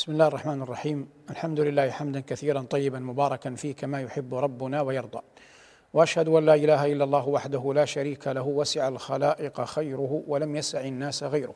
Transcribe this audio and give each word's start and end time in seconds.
بسم 0.00 0.12
الله 0.12 0.26
الرحمن 0.26 0.62
الرحيم 0.62 1.08
الحمد 1.30 1.60
لله 1.60 1.90
حمدا 1.90 2.20
كثيرا 2.20 2.60
طيبا 2.60 2.98
مباركا 2.98 3.54
فيه 3.54 3.74
كما 3.74 4.00
يحب 4.02 4.34
ربنا 4.34 4.80
ويرضى 4.80 5.20
واشهد 5.94 6.28
ان 6.28 6.46
لا 6.46 6.54
اله 6.54 6.92
الا 6.92 7.04
الله 7.04 7.28
وحده 7.28 7.72
لا 7.74 7.84
شريك 7.84 8.28
له 8.28 8.42
وسع 8.42 8.88
الخلائق 8.88 9.64
خيره 9.64 10.22
ولم 10.26 10.56
يسع 10.56 10.80
الناس 10.80 11.22
غيره 11.22 11.54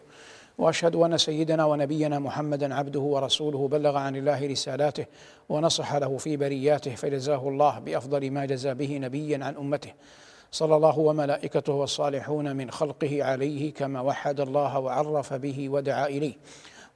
واشهد 0.59 0.97
ان 0.97 1.19
سيدنا 1.19 1.65
ونبينا 1.65 2.19
محمدا 2.19 2.75
عبده 2.75 3.01
ورسوله 3.01 3.69
بلغ 3.69 3.97
عن 3.97 4.17
الله 4.17 4.47
رسالاته 4.47 5.07
ونصح 5.49 5.95
له 5.95 6.17
في 6.17 6.37
برياته 6.37 6.95
فجزاه 6.95 7.49
الله 7.49 7.79
بافضل 7.79 8.31
ما 8.31 8.47
جزى 8.47 8.75
به 8.75 8.99
نبيا 8.99 9.45
عن 9.45 9.57
امته 9.57 9.93
صلى 10.51 10.77
الله 10.77 10.99
وملائكته 10.99 11.73
والصالحون 11.73 12.57
من 12.57 12.71
خلقه 12.71 13.25
عليه 13.25 13.73
كما 13.75 14.01
وحد 14.01 14.41
الله 14.41 14.79
وعرف 14.79 15.33
به 15.35 15.69
ودعا 15.69 16.07
اليه 16.07 16.35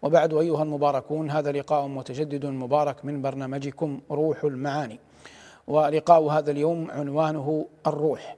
وبعد 0.03 0.35
أيها 0.35 0.62
المباركون 0.62 1.30
هذا 1.30 1.53
لقاء 1.53 1.87
متجدد 1.87 2.47
مبارك 2.47 3.05
من 3.05 3.23
برنامجكم 3.23 4.01
روح 4.11 4.45
المعاني 4.45 4.98
ولقاء 5.66 6.23
هذا 6.27 6.51
اليوم 6.51 6.91
عنوانه 6.91 7.66
الروح 7.87 8.37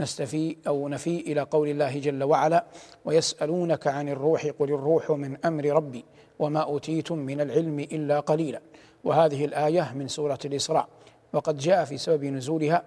نستفي 0.00 0.56
أو 0.68 0.88
نفي 0.88 1.20
إلى 1.20 1.40
قول 1.40 1.68
الله 1.68 1.98
جل 1.98 2.24
وعلا 2.24 2.64
ويسألونك 3.04 3.86
عن 3.86 4.08
الروح 4.08 4.46
قل 4.46 4.68
الروح 4.74 5.10
من 5.10 5.36
أمر 5.46 5.64
ربي 5.64 6.04
وما 6.38 6.60
أوتيتم 6.60 7.18
من 7.18 7.40
العلم 7.40 7.80
إلا 7.80 8.20
قليلا 8.20 8.60
وهذه 9.04 9.44
الآية 9.44 9.92
من 9.94 10.08
سورة 10.08 10.38
الإسراء 10.44 10.88
وقد 11.32 11.56
جاء 11.58 11.84
في 11.84 11.98
سبب 11.98 12.24
نزولها 12.24 12.82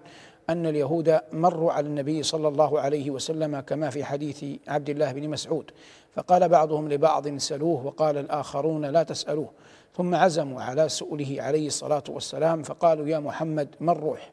أن 0.49 0.65
اليهود 0.65 1.19
مروا 1.33 1.71
على 1.73 1.87
النبي 1.87 2.23
صلى 2.23 2.47
الله 2.47 2.79
عليه 2.79 3.11
وسلم 3.11 3.59
كما 3.59 3.89
في 3.89 4.03
حديث 4.03 4.45
عبد 4.67 4.89
الله 4.89 5.11
بن 5.11 5.29
مسعود 5.29 5.71
فقال 6.15 6.49
بعضهم 6.49 6.89
لبعض 6.89 7.27
سلوه 7.37 7.85
وقال 7.85 8.17
الآخرون 8.17 8.85
لا 8.85 9.03
تسألوه 9.03 9.49
ثم 9.97 10.15
عزموا 10.15 10.61
على 10.61 10.89
سؤله 10.89 11.35
عليه 11.41 11.67
الصلاة 11.67 12.03
والسلام 12.09 12.63
فقالوا 12.63 13.07
يا 13.07 13.19
محمد 13.19 13.67
ما 13.79 13.91
الروح 13.91 14.31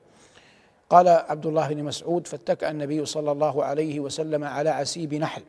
قال 0.90 1.08
عبد 1.08 1.46
الله 1.46 1.68
بن 1.74 1.84
مسعود 1.84 2.26
فاتكأ 2.26 2.70
النبي 2.70 3.04
صلى 3.04 3.32
الله 3.32 3.64
عليه 3.64 4.00
وسلم 4.00 4.44
على 4.44 4.70
عسيب 4.70 5.14
نحل 5.14 5.42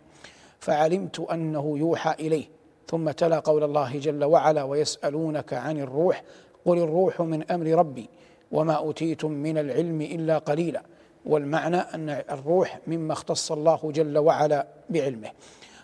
فعلمت 0.60 1.20
أنه 1.20 1.78
يوحى 1.80 2.12
إليه 2.20 2.46
ثم 2.88 3.12
تلا 3.12 3.40
قول 3.40 3.64
الله 3.64 4.00
جل 4.00 4.24
وعلا 4.24 4.64
ويسألونك 4.64 5.54
عن 5.54 5.80
الروح 5.80 6.24
قل 6.66 6.78
الروح 6.78 7.22
من 7.22 7.52
أمر 7.52 7.66
ربي 7.68 8.10
وما 8.52 8.74
أوتيتم 8.74 9.32
من 9.32 9.58
العلم 9.58 10.02
إلا 10.02 10.38
قليلا 10.38 10.84
والمعنى 11.26 11.78
أن 11.78 12.10
الروح 12.10 12.80
مما 12.88 13.14
اختص 13.14 13.52
الله 13.52 13.80
جل 13.84 14.18
وعلا 14.18 14.68
بعلمه 14.90 15.30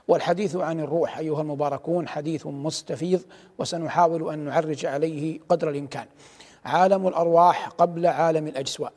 والحديث 0.08 0.56
عن 0.56 0.80
الروح 0.80 1.18
ايها 1.18 1.42
المباركون 1.42 2.08
حديث 2.08 2.48
مستفيض 2.48 3.22
وسنحاول 3.58 4.34
ان 4.34 4.40
نعرج 4.40 4.86
عليه 4.86 5.40
قدر 5.50 5.70
الامكان. 5.70 6.06
عالم 6.66 7.08
الارواح 7.08 7.68
قبل 7.68 8.08
عالم 8.08 8.48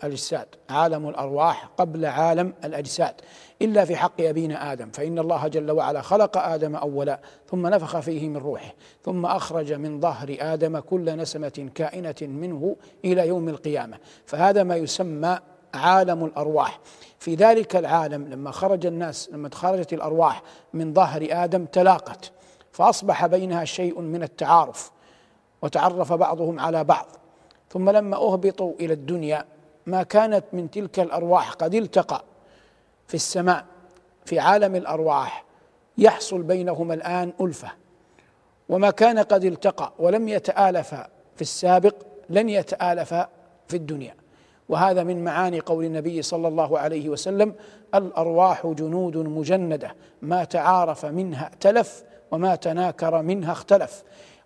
الاجساد، 0.03 0.47
عالم 0.71 1.09
الارواح 1.09 1.65
قبل 1.77 2.07
عالم 2.07 2.55
الاجساد، 2.65 3.15
الا 3.63 3.85
في 3.85 3.97
حق 3.97 4.21
ابينا 4.21 4.73
ادم، 4.73 4.91
فان 4.91 5.19
الله 5.19 5.49
جل 5.49 5.71
وعلا 5.71 6.01
خلق 6.01 6.39
ادم 6.39 6.77
اولا، 6.77 7.21
ثم 7.51 7.67
نفخ 7.67 8.01
فيه 8.01 8.29
من 8.29 8.37
روحه، 8.37 8.75
ثم 9.05 9.27
اخرج 9.27 9.73
من 9.73 10.01
ظهر 10.01 10.37
ادم 10.41 10.79
كل 10.79 11.17
نسمه 11.17 11.69
كائنه 11.75 12.15
منه 12.23 12.77
الى 13.05 13.29
يوم 13.29 13.49
القيامه، 13.49 13.97
فهذا 14.27 14.63
ما 14.63 14.77
يسمى 14.77 15.39
عالم 15.75 16.25
الارواح 16.25 16.79
في 17.27 17.35
ذلك 17.35 17.77
العالم 17.77 18.29
لما 18.33 18.51
خرج 18.51 18.87
الناس 18.87 19.31
لما 19.33 19.49
تخرجت 19.49 19.93
الارواح 19.93 20.43
من 20.75 20.95
ظهر 20.95 21.27
ادم 21.31 21.65
تلاقت 21.65 22.31
فاصبح 22.73 23.27
بينها 23.27 23.65
شيء 23.65 24.01
من 24.01 24.23
التعارف 24.23 24.91
وتعرف 25.63 26.13
بعضهم 26.13 26.61
على 26.61 26.85
بعض 26.85 27.07
ثم 27.71 27.91
لما 27.91 28.17
اهبطوا 28.17 28.73
الى 28.81 28.93
الدنيا 28.93 29.45
ما 29.87 30.03
كانت 30.03 30.45
من 30.53 30.71
تلك 30.71 31.01
الارواح 31.01 31.53
قد 31.53 31.75
التقى 31.75 32.25
في 33.09 33.15
السماء 33.15 33.65
في 34.25 34.39
عالم 34.39 34.75
الارواح 34.77 35.45
يحصل 35.99 36.43
بينهما 36.43 36.95
الان 36.95 37.33
الفه 37.41 37.73
وما 38.69 38.91
كان 38.91 39.19
قد 39.19 39.45
التقى 39.45 39.93
ولم 39.99 40.29
يتالف 40.29 40.89
في 41.37 41.43
السابق 41.43 41.95
لن 42.31 42.49
يتالف 42.49 43.09
في 43.69 43.75
الدنيا 43.77 44.15
وهذا 44.69 45.03
من 45.03 45.25
معاني 45.25 45.61
قول 45.61 45.85
النبي 45.85 46.23
صلى 46.23 46.49
الله 46.49 46.79
عليه 46.79 47.09
وسلم 47.09 47.55
الارواح 47.95 48.67
جنود 48.67 49.17
مجنده 49.17 49.95
ما 50.23 50.45
تعارف 50.45 51.07
منها 51.07 51.45
ائتلف 51.47 52.03
وما 52.31 52.55
تناكر 52.57 53.23
منها 53.23 53.53
اختلف 53.53 54.03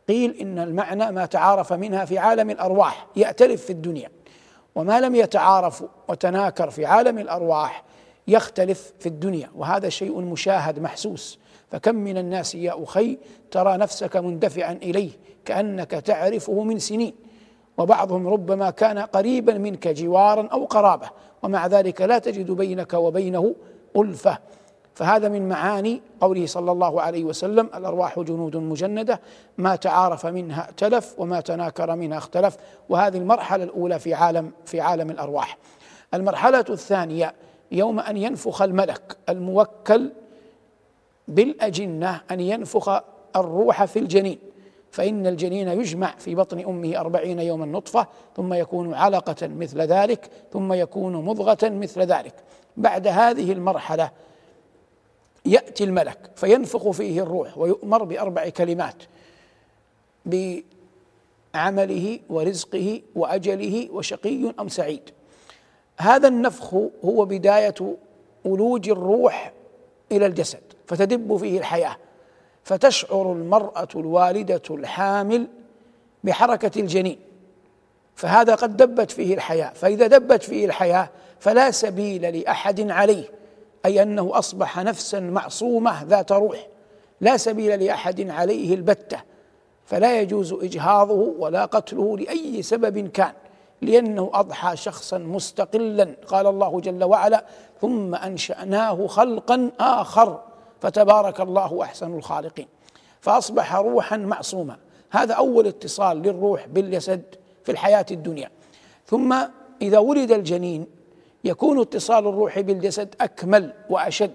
قيل 0.09 0.35
ان 0.41 0.59
المعنى 0.59 1.13
ما 1.13 1.27
تعارف 1.27 1.73
منها 1.73 2.05
في 2.05 2.19
عالم 2.19 2.51
الارواح 2.51 3.07
يأتلف 3.17 3.65
في 3.65 3.71
الدنيا 3.71 4.09
وما 4.75 5.01
لم 5.01 5.15
يتعارف 5.15 5.85
وتناكر 6.09 6.71
في 6.71 6.87
عالم 6.87 7.19
الارواح 7.19 7.85
يختلف 8.29 8.93
في 8.99 9.07
الدنيا 9.07 9.51
وهذا 9.57 9.89
شيء 9.89 10.21
مشاهد 10.21 10.79
محسوس 10.79 11.39
فكم 11.71 11.95
من 11.95 12.19
الناس 12.19 12.55
يا 12.55 12.85
اخي 12.85 13.19
ترى 13.51 13.77
نفسك 13.77 14.17
مندفعا 14.17 14.73
اليه 14.73 15.11
كانك 15.45 15.91
تعرفه 15.91 16.63
من 16.63 16.79
سنين 16.79 17.15
وبعضهم 17.81 18.29
ربما 18.29 18.71
كان 18.71 18.99
قريبا 18.99 19.59
منك 19.59 19.89
جوارا 19.89 20.49
او 20.53 20.65
قرابه 20.65 21.09
ومع 21.43 21.67
ذلك 21.67 22.03
لا 22.03 22.19
تجد 22.19 22.51
بينك 22.51 22.95
وبينه 22.95 23.55
الفه 23.97 24.39
فهذا 24.95 25.29
من 25.29 25.49
معاني 25.49 26.03
قوله 26.21 26.47
صلى 26.47 26.73
الله 26.73 27.01
عليه 27.03 27.25
وسلم 27.25 27.71
الارواح 27.75 28.19
جنود 28.21 28.57
مجنده 28.57 29.21
ما 29.59 29.77
تعارف 29.77 30.27
منها 30.27 30.67
ائتلف 30.67 31.15
وما 31.19 31.41
تناكر 31.41 31.97
منها 31.97 32.19
اختلف 32.19 32.57
وهذه 32.89 33.19
المرحله 33.19 33.65
الاولى 33.65 33.99
في 33.99 34.15
عالم 34.15 34.53
في 34.67 34.81
عالم 34.81 35.11
الارواح 35.11 35.57
المرحله 36.15 36.65
الثانيه 36.71 37.35
يوم 37.73 38.01
ان 38.01 38.17
ينفخ 38.17 38.63
الملك 38.63 39.17
الموكل 39.29 40.11
بالاجنه 41.29 42.21
ان 42.31 42.41
ينفخ 42.41 43.01
الروح 43.37 43.85
في 43.85 43.99
الجنين 43.99 44.39
فإن 44.91 45.27
الجنين 45.27 45.69
يجمع 45.69 46.15
في 46.19 46.35
بطن 46.35 46.59
أمه 46.61 46.97
أربعين 47.01 47.41
يوما 47.41 47.67
نطفة 47.67 48.07
ثم 48.37 48.55
يكون 48.55 48.95
علقة 48.95 49.47
مثل 49.49 49.79
ذلك 49.81 50.31
ثم 50.53 50.73
يكون 50.73 51.25
مضغة 51.25 51.59
مثل 51.63 52.01
ذلك 52.01 52.35
بعد 52.77 53.07
هذه 53.07 53.53
المرحلة 53.53 54.11
يأتي 55.47 55.85
الملك 55.85 56.31
فينفخ 56.37 56.91
فيه 56.91 57.23
الروح 57.23 57.59
ويؤمر 57.59 58.05
بأربع 58.05 58.49
كلمات 58.49 59.03
بعمله 60.27 62.19
ورزقه 62.29 63.03
وأجله 63.15 63.89
وشقي 63.93 64.53
أم 64.61 64.69
سعيد 64.69 65.11
هذا 65.99 66.29
النفخ 66.29 66.75
هو 67.05 67.25
بداية 67.25 67.97
ولوج 68.45 68.89
الروح 68.91 69.53
إلى 70.13 70.27
الجسد 70.27 70.61
فتدب 70.87 71.37
فيه 71.37 71.59
الحياة 71.59 71.97
فتشعر 72.65 73.33
المرأة 73.33 73.89
الوالدة 73.97 74.63
الحامل 74.71 75.47
بحركة 76.25 76.81
الجنين 76.81 77.19
فهذا 78.15 78.55
قد 78.55 78.77
دبت 78.77 79.11
فيه 79.11 79.35
الحياة 79.35 79.73
فإذا 79.75 80.07
دبت 80.07 80.43
فيه 80.43 80.65
الحياة 80.67 81.11
فلا 81.41 81.71
سبيل 81.71 82.37
لأحد 82.39 82.91
عليه 82.91 83.25
أي 83.87 84.03
أنه 84.03 84.31
أصبح 84.35 84.79
نفسا 84.79 85.21
معصومة 85.21 86.03
ذات 86.05 86.33
روح 86.33 86.67
لا 87.21 87.37
سبيل 87.37 87.81
لأحد 87.85 88.31
عليه 88.31 88.75
البتة 88.75 89.19
فلا 89.87 90.21
يجوز 90.21 90.53
إجهاضه 90.53 91.35
ولا 91.39 91.65
قتله 91.65 92.19
لأي 92.19 92.63
سبب 92.63 93.09
كان 93.09 93.33
لأنه 93.83 94.31
أضحى 94.35 94.77
شخصا 94.77 95.19
مستقلا 95.19 96.15
قال 96.27 96.47
الله 96.47 96.81
جل 96.81 97.05
وعلا 97.05 97.45
ثم 97.81 98.15
أنشأناه 98.15 99.07
خلقا 99.07 99.71
آخر 99.81 100.41
فتبارك 100.81 101.41
الله 101.41 101.83
احسن 101.83 102.15
الخالقين 102.19 102.67
فاصبح 103.21 103.75
روحا 103.77 104.17
معصوما 104.17 104.77
هذا 105.11 105.35
اول 105.35 105.67
اتصال 105.67 106.23
للروح 106.23 106.67
بالجسد 106.67 107.23
في 107.65 107.73
الحياه 107.73 108.07
الدنيا 108.11 108.51
ثم 109.07 109.35
اذا 109.83 109.99
ولد 109.99 110.31
الجنين 110.33 110.87
يكون 111.45 111.81
اتصال 111.81 112.27
الروح 112.27 112.61
بالجسد 112.61 113.15
اكمل 113.21 113.73
واشد 113.91 114.33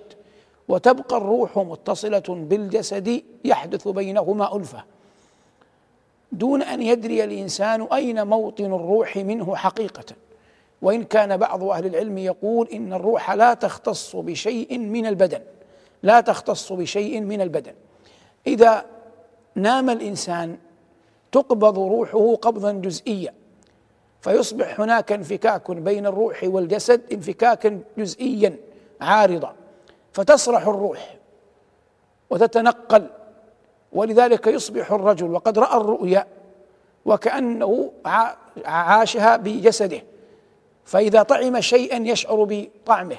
وتبقى 0.67 1.17
الروح 1.17 1.57
متصله 1.57 2.23
بالجسد 2.29 3.21
يحدث 3.45 3.87
بينهما 3.87 4.55
الفه 4.55 4.83
دون 6.31 6.61
ان 6.61 6.81
يدري 6.81 7.23
الانسان 7.23 7.81
اين 7.93 8.27
موطن 8.27 8.65
الروح 8.65 9.17
منه 9.17 9.55
حقيقه 9.55 10.05
وان 10.81 11.03
كان 11.03 11.37
بعض 11.37 11.63
اهل 11.63 11.85
العلم 11.85 12.17
يقول 12.17 12.67
ان 12.69 12.93
الروح 12.93 13.31
لا 13.31 13.53
تختص 13.53 14.15
بشيء 14.15 14.77
من 14.77 15.05
البدن 15.05 15.41
لا 16.05 16.21
تختص 16.21 16.73
بشيء 16.73 17.21
من 17.21 17.41
البدن 17.41 17.73
اذا 18.47 18.85
نام 19.55 19.89
الانسان 19.89 20.57
تقبض 21.31 21.79
روحه 21.79 22.35
قبضا 22.35 22.71
جزئيا 22.71 23.33
فيصبح 24.21 24.79
هناك 24.79 25.11
انفكاك 25.11 25.71
بين 25.71 26.05
الروح 26.05 26.39
والجسد 26.43 27.01
انفكاكا 27.13 27.79
جزئيا 27.97 28.57
عارضا 29.01 29.55
فتسرح 30.13 30.67
الروح 30.67 31.15
وتتنقل 32.29 33.09
ولذلك 33.91 34.47
يصبح 34.47 34.91
الرجل 34.91 35.31
وقد 35.31 35.59
راى 35.59 35.77
الرؤيا 35.81 36.27
وكانه 37.05 37.91
عاشها 38.65 39.37
بجسده 39.37 40.01
فاذا 40.85 41.23
طعم 41.23 41.61
شيئا 41.61 41.97
يشعر 41.97 42.43
بطعمه 42.49 43.17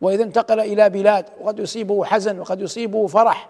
واذا 0.00 0.22
انتقل 0.24 0.60
الى 0.60 0.88
بلاد 0.90 1.24
وقد 1.40 1.58
يصيبه 1.58 2.04
حزن 2.04 2.38
وقد 2.40 2.60
يصيبه 2.60 3.06
فرح 3.06 3.48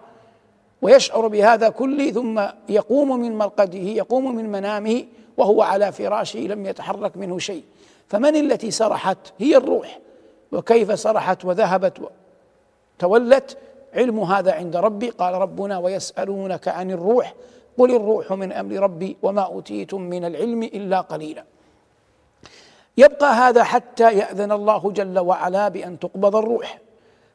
ويشعر 0.82 1.26
بهذا 1.28 1.69
كله 1.69 2.10
ثم 2.10 2.40
يقوم 2.69 3.20
من 3.20 3.38
مرقده 3.38 3.78
يقوم 3.78 4.34
من 4.37 4.52
منامه 4.52 5.04
وهو 5.37 5.62
على 5.62 5.93
فراشه 5.93 6.38
لم 6.40 6.66
يتحرك 6.66 7.16
منه 7.16 7.38
شيء 7.38 7.62
فمن 8.08 8.37
التي 8.37 8.70
سرحت 8.70 9.19
هي 9.38 9.56
الروح 9.56 9.98
وكيف 10.52 10.98
سرحت 11.00 11.44
وذهبت 11.44 11.98
تولت 12.99 13.56
علم 13.94 14.20
هذا 14.20 14.52
عند 14.52 14.76
ربي 14.76 15.10
قال 15.10 15.34
ربنا 15.34 15.78
ويسألونك 15.78 16.69
عن 16.69 16.90
الروح 16.90 17.34
قل 17.78 17.96
الروح 17.96 18.32
من 18.32 18.52
أمر 18.52 18.75
ربي 18.76 19.16
وما 19.22 19.42
أوتيتم 19.42 20.00
من 20.00 20.25
العلم 20.25 20.62
إلا 20.62 21.00
قليلاً 21.00 21.44
يبقى 22.98 23.32
هذا 23.32 23.64
حتى 23.64 24.12
ياذن 24.19 24.52
الله 24.52 24.90
جل 24.93 25.19
وعلا 25.19 25.69
بان 25.69 25.98
تقبض 25.98 26.37
الروح 26.37 26.78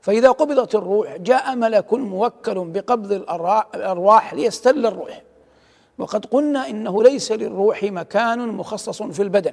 فاذا 0.01 0.31
قبضت 0.31 0.75
الروح 0.75 1.15
جاء 1.17 1.55
ملك 1.55 1.93
موكل 1.93 2.55
بقبض 2.65 3.11
الارواح 3.75 4.33
ليستل 4.33 4.85
الروح 4.85 5.21
وقد 5.97 6.25
قلنا 6.25 6.69
انه 6.69 7.03
ليس 7.03 7.31
للروح 7.31 7.83
مكان 7.83 8.47
مخصص 8.47 9.03
في 9.03 9.21
البدن 9.21 9.51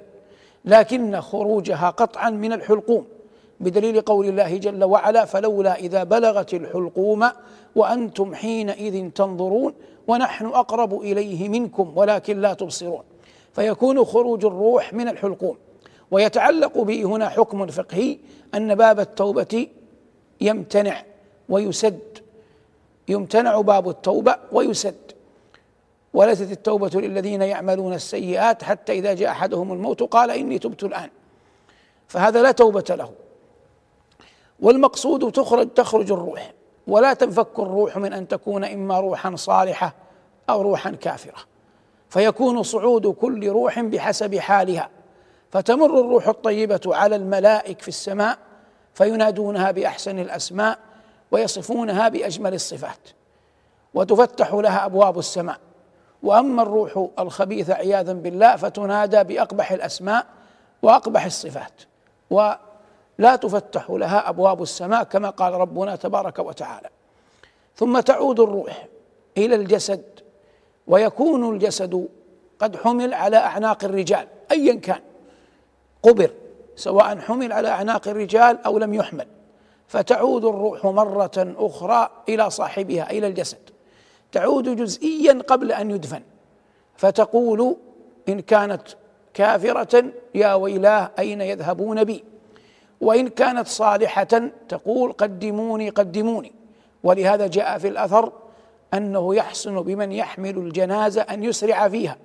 لكن 0.64 1.20
خروجها 1.20 1.90
قطعا 1.90 2.31
من 2.31 2.52
الحلقوم 2.52 3.06
بدليل 3.61 4.00
قول 4.00 4.26
الله 4.28 4.56
جل 4.56 4.84
وعلا 4.84 5.25
فلولا 5.25 5.75
اذا 5.76 6.04
بلغت 6.04 6.54
الحلقوم 6.54 7.28
وانتم 7.76 8.34
حينئذ 8.34 9.11
تنظرون 9.11 9.75
ونحن 10.06 10.46
اقرب 10.46 11.00
اليه 11.00 11.49
منكم 11.49 11.93
ولكن 11.96 12.40
لا 12.40 12.54
تبصرون 12.54 13.02
فيكون 13.52 14.04
خروج 14.04 14.44
الروح 14.44 14.93
من 14.94 15.08
الحلقوم 15.08 15.56
ويتعلق 16.10 16.78
به 16.81 17.02
هنا 17.05 17.28
حكم 17.28 17.66
فقهي 17.66 18.19
أن 18.55 18.75
باب 18.75 19.00
التوبة 19.00 19.66
يمتنع 20.40 21.02
ويسد 21.49 22.19
يمتنع 23.08 23.60
باب 23.60 23.88
التوبة 23.88 24.37
ويسد 24.52 24.96
وليست 26.14 26.52
التوبة 26.52 27.00
للذين 27.00 27.43
يعملون 27.43 27.93
السيئات 27.94 28.62
حتى 28.64 28.93
إذا 28.93 29.14
جاء 29.14 29.31
أحدهم 29.31 29.72
الموت 29.72 30.02
قال 30.02 30.31
إني 30.31 30.58
تبت 30.58 30.84
الآن 30.84 31.10
فهذا 32.08 32.43
لا 32.43 32.50
توبة 32.50 32.84
له 32.90 33.11
والمقصود 34.61 35.32
تخرج 35.32 35.69
تخرج 35.75 36.12
الروح 36.12 36.52
ولا 36.87 37.12
تنفك 37.14 37.58
الروح 37.58 37.96
من 37.96 38.12
أن 38.12 38.28
تكون 38.28 38.64
إما 38.64 39.00
روحا 39.00 39.37
صالحة 39.37 39.94
أو 40.50 40.62
روحا 40.62 40.90
كافرة 40.90 41.38
فيكون 42.11 42.62
صعود 42.62 43.06
كل 43.06 43.49
روح 43.49 43.81
بحسب 43.81 44.37
حالها 44.37 44.88
فتمر 45.50 46.00
الروح 46.00 46.29
الطيبة 46.29 46.81
على 46.87 47.17
الملائك 47.17 47.83
في 47.83 47.89
السماء 47.89 48.39
فينادونها 48.95 49.71
بأحسن 49.71 50.19
الأسماء 50.19 50.79
ويصفونها 51.31 52.09
بأجمل 52.09 52.55
الصفات 52.55 52.99
وتفتح 53.95 54.55
لها 54.55 54.85
أبواب 54.87 55.19
السماء 55.19 55.59
وأما 56.23 56.62
الروح 56.62 57.06
الخبيثة 57.19 57.75
عياذا 57.75 58.12
بالله 58.12 58.56
فتنادى 58.56 59.25
بأقبح 59.25 59.73
الأسماء 59.73 60.27
وأقبح 60.83 61.25
الصفات 61.25 61.73
ولا 62.31 63.37
تفتح 63.41 63.91
لها 63.91 64.29
أبواب 64.29 64.62
السماء 64.62 65.03
كما 65.05 65.31
قال 65.31 65.53
ربنا 65.53 65.97
تبارك 65.97 66.39
وتعالى 66.39 66.89
ثم 67.77 68.00
تعود 68.00 68.41
الروح 68.41 68.87
إلى 69.39 69.55
الجسد 69.55 70.03
ويكون 70.87 71.55
الجسد 71.55 72.09
قد 72.59 72.77
حمل 72.77 73.15
على 73.15 73.37
أعناق 73.37 73.85
الرجال 73.85 74.27
أيا 74.53 74.75
كان 74.75 75.00
قبر 76.03 76.31
سواء 76.77 77.19
حمل 77.19 77.53
على 77.53 77.69
اعناق 77.69 78.09
الرجال 78.09 78.59
او 78.67 78.79
لم 78.79 78.95
يحمل 78.95 79.27
فتعود 79.89 80.45
الروح 80.45 80.85
مره 80.87 81.31
اخرى 81.59 82.09
الى 82.29 82.50
صاحبها 82.50 83.11
الى 83.11 83.27
الجسد 83.27 83.59
تعود 84.33 84.77
جزئيا 84.77 85.43
قبل 85.49 85.73
ان 85.73 85.91
يدفن 85.91 86.21
فتقول 86.97 87.77
ان 88.29 88.41
كانت 88.41 88.83
كافره 89.35 90.05
يا 90.35 90.55
ويلاه 90.55 91.11
اين 91.19 91.41
يذهبون 91.41 92.05
بي 92.05 92.25
وان 93.00 93.29
كانت 93.29 93.69
صالحه 93.69 94.50
تقول 94.69 95.12
قدموني 95.12 95.89
قدموني 95.89 96.53
ولهذا 97.05 97.47
جاء 97.47 97.79
في 97.79 97.89
الاثر 97.89 98.33
انه 98.95 99.35
يحسن 99.35 99.81
بمن 99.81 100.12
يحمل 100.12 100.59
الجنازه 100.59 101.23
ان 101.23 101.45
يسرع 101.45 101.89
فيها 101.89 102.17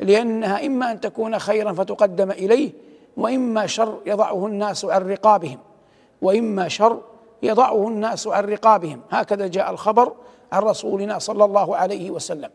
لانها 0.00 0.66
اما 0.66 0.90
ان 0.92 1.00
تكون 1.00 1.38
خيرا 1.38 1.72
فتقدم 1.72 2.30
اليه 2.30 2.70
واما 3.18 3.66
شر 3.66 3.98
يضعه 4.06 4.46
الناس 4.46 4.84
عن 4.84 5.10
رقابهم 5.10 5.58
واما 6.22 6.68
شر 6.68 7.00
يضعه 7.42 7.88
الناس 7.88 8.26
عن 8.26 8.44
رقابهم 8.44 9.00
هكذا 9.10 9.46
جاء 9.46 9.70
الخبر 9.70 10.12
عن 10.52 10.62
رسولنا 10.62 11.18
صلى 11.18 11.44
الله 11.44 11.76
عليه 11.76 12.10
وسلم 12.10 12.50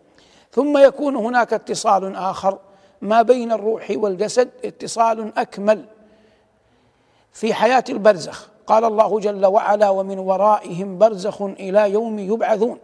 ثم 0.51 0.77
يكون 0.77 1.15
هناك 1.15 1.53
اتصال 1.53 2.15
اخر 2.15 2.57
ما 3.01 3.21
بين 3.21 3.51
الروح 3.51 3.87
والجسد 3.95 4.49
اتصال 4.65 5.37
اكمل 5.37 5.85
في 7.31 7.53
حياه 7.53 7.83
البرزخ 7.89 8.49
قال 8.67 8.85
الله 8.85 9.19
جل 9.19 9.45
وعلا 9.45 9.89
ومن 9.89 10.19
ورائهم 10.19 10.97
برزخ 10.97 11.41
الى 11.41 11.91
يوم 11.91 12.19
يبعثون 12.19 12.77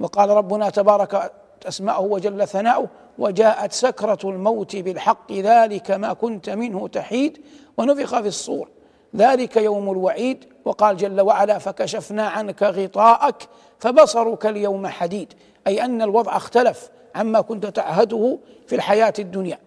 وقال 0.00 0.30
ربنا 0.30 0.70
تبارك 0.70 1.30
أسماؤه 1.66 2.00
وجل 2.00 2.48
ثناؤه 2.48 2.88
وجاءت 3.18 3.72
سكرة 3.72 4.28
الموت 4.30 4.76
بالحق 4.76 5.32
ذلك 5.32 5.90
ما 5.90 6.12
كنت 6.12 6.50
منه 6.50 6.88
تحيد 6.88 7.40
ونفخ 7.78 8.20
في 8.20 8.28
الصور 8.28 8.68
ذلك 9.16 9.56
يوم 9.56 9.90
الوعيد 9.90 10.44
وقال 10.64 10.96
جل 10.96 11.20
وعلا 11.20 11.58
فكشفنا 11.58 12.28
عنك 12.28 12.62
غطاءك 12.62 13.48
فبصرك 13.78 14.46
اليوم 14.46 14.86
حديد 14.86 15.32
أي 15.66 15.84
أن 15.84 16.02
الوضع 16.02 16.36
اختلف 16.36 16.90
عما 17.14 17.40
كنت 17.40 17.66
تعهده 17.66 18.38
في 18.66 18.74
الحياة 18.74 19.12
الدنيا 19.18 19.58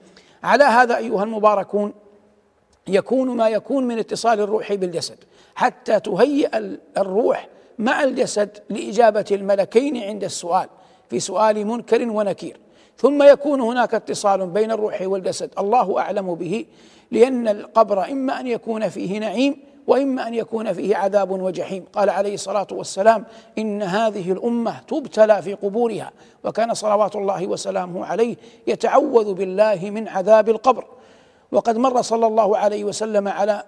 على 0.44 0.64
هذا 0.64 0.98
أيها 0.98 1.24
المباركون 1.24 1.94
يكون 2.88 3.30
ما 3.38 3.50
يكون 3.50 3.88
من 3.88 4.00
اتصال 4.00 4.40
الروح 4.42 4.74
بالجسد 4.74 5.18
حتى 5.56 6.00
تهيئ 6.00 6.76
الروح 6.98 7.48
مع 7.80 8.04
الجسد 8.04 8.58
لإجابة 8.70 9.26
الملكين 9.32 9.98
عند 10.04 10.24
السؤال 10.24 10.68
في 11.12 11.20
سؤال 11.20 11.68
منكر 11.68 12.10
ونكير 12.12 12.58
ثم 12.98 13.24
يكون 13.24 13.62
هناك 13.62 13.94
اتصال 13.96 14.48
بين 14.48 14.72
الروح 14.72 15.02
والجسد 15.02 15.52
الله 15.60 16.00
اعلم 16.00 16.36
به 16.36 16.66
لان 17.12 17.48
القبر 17.48 18.06
اما 18.12 18.40
ان 18.40 18.48
يكون 18.48 18.90
فيه 18.90 19.20
نعيم 19.20 19.58
واما 19.88 20.28
ان 20.28 20.34
يكون 20.34 20.74
فيه 20.74 20.96
عذاب 20.96 21.32
وجحيم 21.32 21.86
قال 21.94 22.10
عليه 22.10 22.34
الصلاه 22.34 22.68
والسلام 22.72 23.26
ان 23.58 23.84
هذه 23.84 24.32
الامه 24.32 24.80
تبتلى 24.80 25.42
في 25.42 25.54
قبورها 25.54 26.12
وكان 26.44 26.74
صلوات 26.74 27.16
الله 27.16 27.48
وسلامه 27.48 28.06
عليه 28.06 28.36
يتعوذ 28.68 29.34
بالله 29.34 29.90
من 29.90 30.08
عذاب 30.08 30.50
القبر 30.50 30.86
وقد 31.52 31.78
مر 31.78 32.02
صلى 32.02 32.28
الله 32.28 32.58
عليه 32.58 32.84
وسلم 32.84 33.28
على 33.28 33.64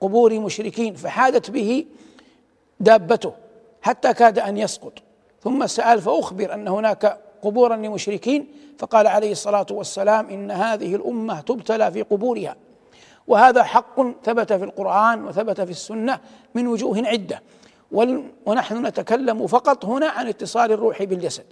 قبور 0.00 0.38
مشركين 0.38 0.94
فحادت 0.94 1.50
به 1.50 1.86
دابته 2.80 3.32
حتى 3.82 4.14
كاد 4.14 4.38
ان 4.38 4.56
يسقط 4.56 4.92
ثم 5.44 5.66
سأل 5.66 6.00
فأخبر 6.02 6.54
أن 6.54 6.68
هناك 6.68 7.18
قبورا 7.42 7.76
لمشركين 7.76 8.48
فقال 8.78 9.06
عليه 9.06 9.32
الصلاة 9.32 9.66
والسلام 9.70 10.26
إن 10.28 10.50
هذه 10.50 10.94
الأمة 10.94 11.40
تبتلى 11.40 11.92
في 11.92 12.02
قبورها 12.02 12.56
وهذا 13.26 13.62
حق 13.62 14.00
ثبت 14.24 14.52
في 14.52 14.64
القرآن 14.64 15.24
وثبت 15.24 15.60
في 15.60 15.70
السنة 15.70 16.20
من 16.54 16.66
وجوه 16.66 17.08
عدة 17.08 17.42
ونحن 18.46 18.86
نتكلم 18.86 19.46
فقط 19.46 19.84
هنا 19.84 20.08
عن 20.08 20.28
اتصال 20.28 20.72
الروح 20.72 21.02
بالجسد 21.02 21.46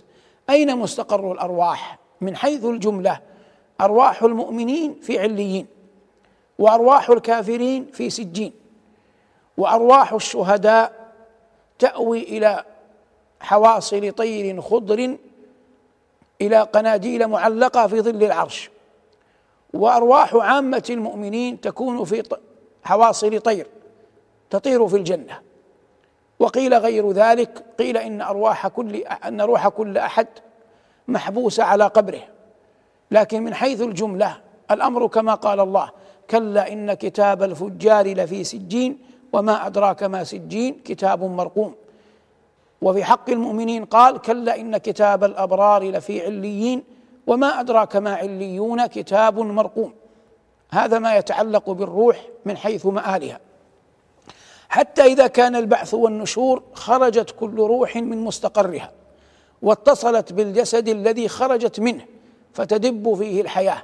أين 0.51 0.77
مستقر 0.79 1.33
الأرواح 1.33 1.99
من 2.21 2.37
حيث 2.37 2.65
الجملة 2.65 3.21
أرواح 3.81 4.23
المؤمنين 4.23 4.95
في 5.03 5.19
عليين 5.21 5.67
وأرواح 6.59 7.11
الكافرين 7.11 7.87
في 7.93 8.11
سجين 8.11 8.53
وأرواح 9.57 10.13
الشهداء 10.13 10.93
تأوي 11.79 12.23
إلى 12.23 12.65
حواصل 13.43 14.13
طير 14.13 14.61
خضر 14.61 15.17
الى 16.41 16.59
قناديل 16.61 17.27
معلقه 17.29 17.87
في 17.87 18.01
ظل 18.01 18.25
العرش 18.25 18.71
وارواح 19.75 20.35
عامه 20.35 20.85
المؤمنين 20.91 21.61
تكون 21.61 22.05
في 22.05 22.23
حواصل 22.85 23.41
طير 23.41 23.67
تطير 24.51 24.89
في 24.89 24.97
الجنه 24.97 25.39
وقيل 26.39 26.75
غير 26.75 27.11
ذلك 27.11 27.65
قيل 27.79 27.97
ان 27.97 28.21
ارواح 28.21 28.69
كل 28.69 28.97
ان 28.97 29.41
روح 29.41 29.69
كل 29.69 29.99
احد 29.99 30.27
محبوسه 31.09 31.65
على 31.65 31.85
قبره 31.85 32.23
لكن 33.11 33.43
من 33.43 33.55
حيث 33.55 33.83
الجمله 33.83 34.41
الامر 34.71 35.07
كما 35.07 35.35
قال 35.35 35.61
الله 35.61 35.91
كلا 36.31 36.73
ان 36.73 36.93
كتاب 36.95 37.43
الفجار 37.43 38.15
لفي 38.15 38.45
سجين 38.45 38.99
وما 39.33 39.67
ادراك 39.67 40.03
ما 40.03 40.25
سجين 40.25 40.81
كتاب 40.85 41.23
مرقوم 41.25 41.75
وفي 42.83 43.05
حق 43.05 43.31
المؤمنين 43.31 43.85
قال 43.85 44.19
كلا 44.19 44.61
إن 44.61 44.77
كتاب 44.77 45.25
الأبرار 45.25 45.91
لفي 45.91 46.27
عليين 46.27 46.83
وما 47.27 47.61
أدراك 47.61 47.97
ما 47.97 48.15
عليون 48.15 48.87
كتاب 48.87 49.39
مرقوم 49.41 49.95
هذا 50.71 50.99
ما 50.99 51.17
يتعلق 51.17 51.71
بالروح 51.71 52.27
من 52.45 52.57
حيث 52.57 52.87
مآلها 52.87 53.41
حتى 54.69 55.03
إذا 55.03 55.27
كان 55.27 55.57
البعث 55.57 55.95
والنشور 55.95 56.62
خرجت 56.73 57.31
كل 57.31 57.57
روح 57.57 57.97
من 57.97 58.19
مستقرها 58.25 58.91
واتصلت 59.62 60.33
بالجسد 60.33 60.89
الذي 60.89 61.29
خرجت 61.29 61.81
منه 61.81 62.05
فتدب 62.55 63.15
فيه 63.15 63.41
الحياة 63.41 63.83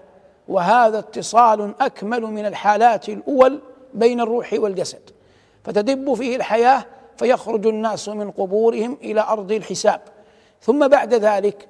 وهذا 0.48 0.98
اتصال 0.98 1.74
أكمل 1.80 2.20
من 2.22 2.46
الحالات 2.46 3.08
الأول 3.08 3.60
بين 3.94 4.20
الروح 4.20 4.52
والجسد 4.52 5.00
فتدب 5.64 6.14
فيه 6.14 6.36
الحياة 6.36 6.84
فيخرج 7.18 7.66
الناس 7.66 8.08
من 8.08 8.30
قبورهم 8.30 8.98
الى 9.02 9.20
ارض 9.20 9.52
الحساب 9.52 10.00
ثم 10.62 10.88
بعد 10.88 11.14
ذلك 11.14 11.68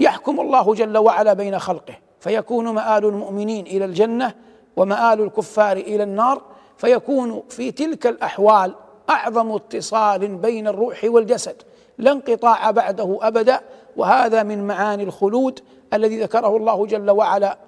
يحكم 0.00 0.40
الله 0.40 0.74
جل 0.74 0.98
وعلا 0.98 1.32
بين 1.32 1.58
خلقه 1.58 1.94
فيكون 2.20 2.68
مآل 2.68 3.04
المؤمنين 3.04 3.66
الى 3.66 3.84
الجنه 3.84 4.34
ومآل 4.76 5.20
الكفار 5.20 5.76
الى 5.76 6.02
النار 6.02 6.42
فيكون 6.76 7.42
في 7.48 7.70
تلك 7.70 8.06
الاحوال 8.06 8.74
اعظم 9.10 9.52
اتصال 9.52 10.36
بين 10.36 10.68
الروح 10.68 11.00
والجسد 11.04 11.62
لا 11.98 12.12
انقطاع 12.12 12.70
بعده 12.70 13.18
ابدا 13.22 13.60
وهذا 13.96 14.42
من 14.42 14.66
معاني 14.66 15.02
الخلود 15.02 15.60
الذي 15.94 16.20
ذكره 16.20 16.56
الله 16.56 16.86
جل 16.86 17.10
وعلا 17.10 17.58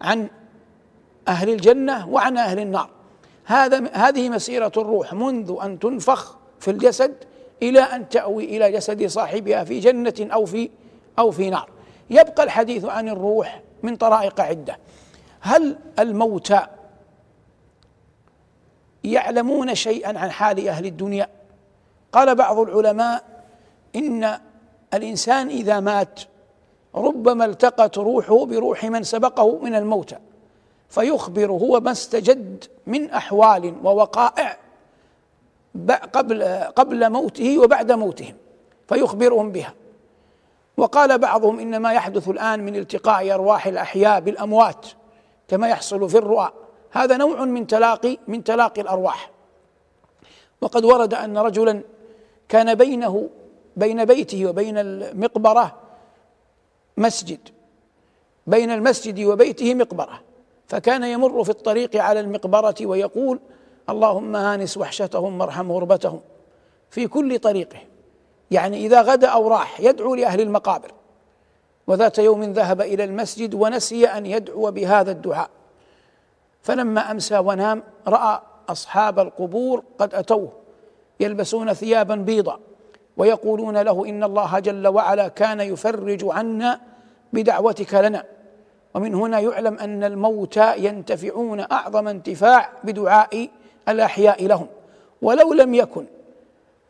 عن 0.00 0.28
اهل 1.28 1.48
الجنه 1.50 2.08
وعن 2.08 2.36
اهل 2.38 2.58
النار 2.58 2.88
هذا 3.44 3.88
هذه 3.92 4.28
مسيره 4.28 4.72
الروح 4.78 5.12
منذ 5.14 5.56
ان 5.62 5.78
تنفخ 5.78 6.36
في 6.62 6.70
الجسد 6.70 7.16
إلى 7.62 7.80
أن 7.80 8.08
تأوي 8.08 8.44
إلى 8.44 8.72
جسد 8.72 9.06
صاحبها 9.06 9.64
في 9.64 9.80
جنة 9.80 10.14
أو 10.20 10.44
في 10.44 10.70
أو 11.18 11.30
في 11.30 11.50
نار 11.50 11.68
يبقى 12.10 12.42
الحديث 12.44 12.84
عن 12.84 13.08
الروح 13.08 13.62
من 13.82 13.96
طرائق 13.96 14.40
عدة 14.40 14.78
هل 15.40 15.76
الموتى 15.98 16.66
يعلمون 19.04 19.74
شيئا 19.74 20.18
عن 20.18 20.30
حال 20.30 20.68
أهل 20.68 20.86
الدنيا 20.86 21.28
قال 22.12 22.34
بعض 22.34 22.58
العلماء 22.58 23.24
إن 23.96 24.38
الإنسان 24.94 25.48
إذا 25.48 25.80
مات 25.80 26.20
ربما 26.94 27.44
التقت 27.44 27.98
روحه 27.98 28.44
بروح 28.46 28.84
من 28.84 29.02
سبقه 29.02 29.58
من 29.58 29.74
الموتى 29.74 30.16
فيخبر 30.88 31.50
هو 31.50 31.80
ما 31.80 31.90
استجد 31.90 32.64
من 32.86 33.10
أحوال 33.10 33.74
ووقائع 33.84 34.56
قبل 36.12 36.42
قبل 36.76 37.10
موته 37.10 37.58
وبعد 37.58 37.92
موتهم 37.92 38.34
فيخبرهم 38.88 39.52
بها 39.52 39.74
وقال 40.76 41.18
بعضهم 41.18 41.60
ان 41.60 41.76
ما 41.76 41.92
يحدث 41.92 42.28
الان 42.28 42.60
من 42.64 42.76
التقاء 42.76 43.34
ارواح 43.34 43.66
الاحياء 43.66 44.20
بالاموات 44.20 44.86
كما 45.48 45.68
يحصل 45.68 46.08
في 46.10 46.18
الرؤى 46.18 46.52
هذا 46.90 47.16
نوع 47.16 47.44
من 47.44 47.66
تلاقي 47.66 48.18
من 48.28 48.44
تلاقي 48.44 48.80
الارواح 48.80 49.30
وقد 50.60 50.84
ورد 50.84 51.14
ان 51.14 51.38
رجلا 51.38 51.82
كان 52.48 52.74
بينه 52.74 53.28
بين 53.76 54.04
بيته 54.04 54.46
وبين 54.46 54.78
المقبره 54.78 55.76
مسجد 56.96 57.48
بين 58.46 58.70
المسجد 58.70 59.20
وبيته 59.24 59.74
مقبره 59.74 60.20
فكان 60.66 61.04
يمر 61.04 61.44
في 61.44 61.50
الطريق 61.50 61.96
على 61.96 62.20
المقبره 62.20 62.74
ويقول 62.82 63.40
اللهم 63.90 64.36
انس 64.36 64.76
وحشتهم 64.76 65.40
وارحم 65.40 65.72
غربتهم 65.72 66.20
في 66.90 67.06
كل 67.06 67.38
طريقه 67.38 67.78
يعني 68.50 68.86
اذا 68.86 69.02
غدا 69.02 69.28
او 69.28 69.48
راح 69.48 69.80
يدعو 69.80 70.14
لاهل 70.14 70.40
المقابر 70.40 70.92
وذات 71.86 72.18
يوم 72.18 72.42
ذهب 72.42 72.80
الى 72.80 73.04
المسجد 73.04 73.54
ونسي 73.54 74.06
ان 74.06 74.26
يدعو 74.26 74.70
بهذا 74.70 75.10
الدعاء 75.10 75.50
فلما 76.62 77.10
امسى 77.10 77.38
ونام 77.38 77.82
راى 78.06 78.40
اصحاب 78.68 79.18
القبور 79.18 79.82
قد 79.98 80.14
اتوه 80.14 80.48
يلبسون 81.20 81.72
ثيابا 81.72 82.14
بيضا 82.14 82.60
ويقولون 83.16 83.76
له 83.78 84.06
ان 84.08 84.24
الله 84.24 84.58
جل 84.58 84.88
وعلا 84.88 85.28
كان 85.28 85.60
يفرج 85.60 86.24
عنا 86.28 86.80
بدعوتك 87.32 87.94
لنا 87.94 88.24
ومن 88.94 89.14
هنا 89.14 89.40
يعلم 89.40 89.78
ان 89.78 90.04
الموتى 90.04 90.78
ينتفعون 90.78 91.60
اعظم 91.60 92.08
انتفاع 92.08 92.70
بدعاء 92.84 93.48
الأحياء 93.88 94.46
لهم 94.46 94.66
ولو 95.22 95.52
لم 95.52 95.74
يكن 95.74 96.04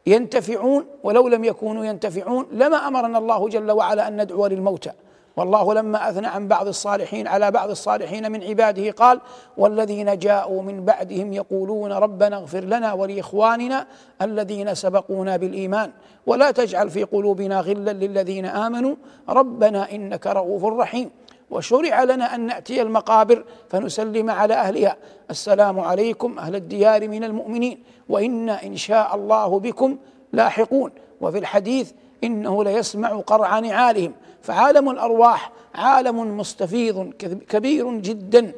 ينتفعون 0.06 0.86
ولو 1.04 1.28
لم 1.28 1.44
يكونوا 1.44 1.84
ينتفعون 1.84 2.46
لما 2.52 2.76
أمرنا 2.76 3.18
الله 3.18 3.48
جل 3.48 3.70
وعلا 3.72 4.08
أن 4.08 4.22
ندعو 4.22 4.46
للموتى 4.46 4.90
والله 5.36 5.74
لما 5.74 6.08
أثنى 6.10 6.26
عن 6.26 6.48
بعض 6.48 6.68
الصالحين 6.68 7.26
على 7.28 7.50
بعض 7.50 7.70
الصالحين 7.70 8.32
من 8.32 8.42
عباده 8.42 8.90
قال 8.90 9.20
والذين 9.56 10.18
جاءوا 10.18 10.62
من 10.62 10.84
بعدهم 10.84 11.32
يقولون 11.32 11.92
ربنا 11.92 12.36
اغفر 12.36 12.60
لنا 12.64 12.92
ولإخواننا 12.92 13.86
الذين 14.22 14.74
سبقونا 14.74 15.36
بالإيمان 15.36 15.90
ولا 16.26 16.50
تجعل 16.50 16.90
في 16.90 17.04
قلوبنا 17.04 17.60
غلا 17.60 17.90
للذين 17.90 18.46
آمنوا 18.46 18.94
ربنا 19.28 19.92
إنك 19.94 20.26
رؤوف 20.26 20.64
رحيم 20.64 21.10
وشرع 21.52 22.04
لنا 22.04 22.34
أن 22.34 22.46
نأتي 22.46 22.82
المقابر 22.82 23.44
فنسلم 23.70 24.30
على 24.30 24.54
أهلها 24.54 24.96
السلام 25.30 25.80
عليكم 25.80 26.38
أهل 26.38 26.54
الديار 26.56 27.08
من 27.08 27.24
المؤمنين 27.24 27.82
وإنا 28.08 28.62
إن 28.66 28.76
شاء 28.76 29.14
الله 29.14 29.60
بكم 29.60 29.96
لاحقون 30.32 30.90
وفي 31.20 31.38
الحديث 31.38 31.92
إنه 32.24 32.64
ليسمع 32.64 33.20
قرع 33.20 33.58
نعالهم 33.58 34.12
فعالم 34.42 34.90
الأرواح 34.90 35.52
عالم 35.74 36.36
مستفيض 36.36 37.10
كبير 37.48 37.92
جدا 37.94 38.52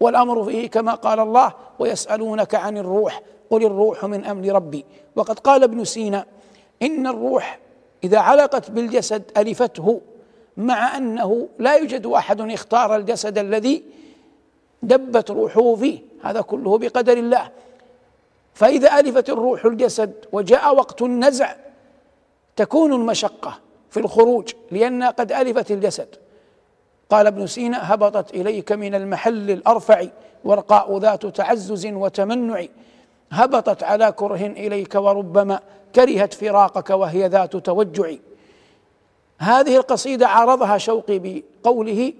والأمر 0.00 0.44
فيه 0.44 0.66
كما 0.70 0.94
قال 0.94 1.20
الله 1.20 1.54
ويسألونك 1.78 2.54
عن 2.54 2.78
الروح 2.78 3.22
قل 3.50 3.62
الروح 3.64 4.04
من 4.04 4.24
أمر 4.24 4.48
ربي 4.52 4.84
وقد 5.16 5.38
قال 5.38 5.62
ابن 5.62 5.84
سينا 5.84 6.24
إن 6.82 7.06
الروح 7.06 7.58
إذا 8.04 8.18
علقت 8.18 8.70
بالجسد 8.70 9.22
ألفته 9.36 10.00
مع 10.56 10.96
انه 10.96 11.48
لا 11.58 11.74
يوجد 11.74 12.06
احد 12.06 12.40
اختار 12.50 12.96
الجسد 12.96 13.38
الذي 13.38 13.82
دبت 14.82 15.30
روحه 15.30 15.74
فيه 15.74 15.98
هذا 16.22 16.40
كله 16.40 16.78
بقدر 16.78 17.12
الله 17.18 17.50
فاذا 18.54 19.00
الفت 19.00 19.30
الروح 19.30 19.64
الجسد 19.64 20.12
وجاء 20.32 20.76
وقت 20.76 21.02
النزع 21.02 21.54
تكون 22.56 22.92
المشقه 22.92 23.58
في 23.90 23.96
الخروج 24.00 24.52
لان 24.70 25.02
قد 25.02 25.32
الفت 25.32 25.70
الجسد 25.70 26.08
قال 27.10 27.26
ابن 27.26 27.46
سينا 27.46 27.94
هبطت 27.94 28.34
اليك 28.34 28.72
من 28.72 28.94
المحل 28.94 29.50
الارفع 29.50 30.04
ورقاء 30.44 30.98
ذات 30.98 31.26
تعزز 31.26 31.86
وتمنع 31.86 32.64
هبطت 33.30 33.82
على 33.82 34.12
كره 34.12 34.46
اليك 34.46 34.94
وربما 34.94 35.60
كرهت 35.94 36.34
فراقك 36.34 36.90
وهي 36.90 37.26
ذات 37.28 37.56
توجع 37.56 38.10
هذه 39.38 39.76
القصيدة 39.76 40.26
عارضها 40.28 40.78
شوقي 40.78 41.42
بقوله 41.64 42.12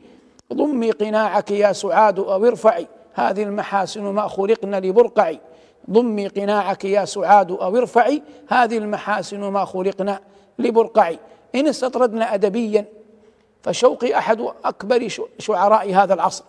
ضمي 0.55 0.91
قناعك 0.91 1.51
يا 1.51 1.73
سعاد 1.73 2.19
أو 2.19 2.47
ارفعي 2.47 2.87
هذه 3.15 3.43
المحاسن 3.43 4.03
ما 4.03 4.29
خلقن 4.29 4.75
لبرقعي 4.75 5.41
ضمي 5.91 6.27
قناعك 6.29 6.85
يا 6.85 7.05
سعاد 7.05 7.51
أو 7.51 7.77
ارفعي 7.77 8.23
هذه 8.49 8.79
المحاسن 8.79 9.41
ما 9.41 9.65
خلقن 9.65 10.17
لبرقعي 10.59 11.19
إن 11.55 11.67
استطردنا 11.69 12.35
أدبيا 12.35 12.85
فشوقي 13.63 14.19
أحد 14.19 14.47
أكبر 14.65 15.09
شعراء 15.39 15.93
هذا 15.95 16.15
العصر 16.15 16.45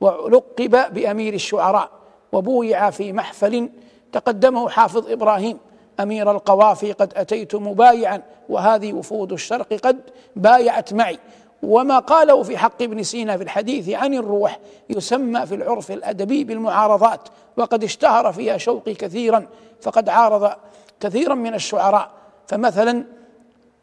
ولقب 0.00 0.94
بأمير 0.94 1.34
الشعراء 1.34 1.90
وبويع 2.32 2.90
في 2.90 3.12
محفل 3.12 3.68
تقدمه 4.12 4.68
حافظ 4.68 5.10
إبراهيم 5.10 5.58
امير 6.02 6.30
القوافي 6.30 6.92
قد 6.92 7.12
اتيت 7.16 7.54
مبايعا 7.54 8.22
وهذه 8.48 8.92
وفود 8.92 9.32
الشرق 9.32 9.72
قد 9.74 10.00
بايعت 10.36 10.92
معي 10.94 11.18
وما 11.62 11.98
قاله 11.98 12.42
في 12.42 12.58
حق 12.58 12.82
ابن 12.82 13.02
سينا 13.02 13.36
في 13.36 13.42
الحديث 13.42 13.88
عن 13.90 14.14
الروح 14.14 14.58
يسمى 14.90 15.46
في 15.46 15.54
العرف 15.54 15.90
الادبي 15.90 16.44
بالمعارضات 16.44 17.20
وقد 17.56 17.84
اشتهر 17.84 18.32
فيها 18.32 18.56
شوقي 18.56 18.94
كثيرا 18.94 19.46
فقد 19.80 20.08
عارض 20.08 20.52
كثيرا 21.00 21.34
من 21.34 21.54
الشعراء 21.54 22.10
فمثلا 22.46 23.04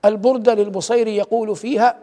البرده 0.05 0.53
للبصيري 0.53 1.15
يقول 1.17 1.55
فيها 1.55 1.97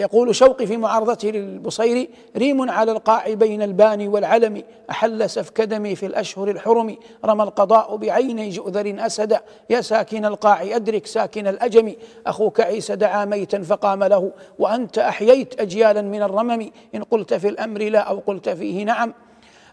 يقول 0.00 0.34
شوقي 0.34 0.66
في 0.66 0.76
معارضته 0.76 1.28
للبصيري 1.30 2.08
ريم 2.36 2.70
على 2.70 2.92
القاع 2.92 3.34
بين 3.34 3.62
الباني 3.62 4.08
والعلم 4.08 4.62
أحل 4.90 5.30
سفك 5.30 5.60
دمي 5.60 5.94
في 5.96 6.06
الأشهر 6.06 6.48
الحرم 6.50 6.96
رمى 7.24 7.42
القضاء 7.42 7.96
بعيني 7.96 8.48
جؤذر 8.48 8.96
أسدا 9.06 9.40
يا 9.70 9.80
ساكن 9.80 10.24
القاع 10.24 10.62
أدرك 10.62 11.06
ساكن 11.06 11.46
الأجم 11.48 11.94
أخوك 12.26 12.60
عيسى 12.60 12.96
دعا 12.96 13.24
ميتا 13.24 13.62
فقام 13.62 14.04
له 14.04 14.32
وأنت 14.58 14.98
أحييت 14.98 15.60
أجيالا 15.60 16.02
من 16.02 16.22
الرمم 16.22 16.70
إن 16.94 17.02
قلت 17.10 17.34
في 17.34 17.48
الأمر 17.48 17.80
لا 17.80 17.98
أو 18.00 18.18
قلت 18.26 18.48
فيه 18.48 18.84
نعم 18.84 19.14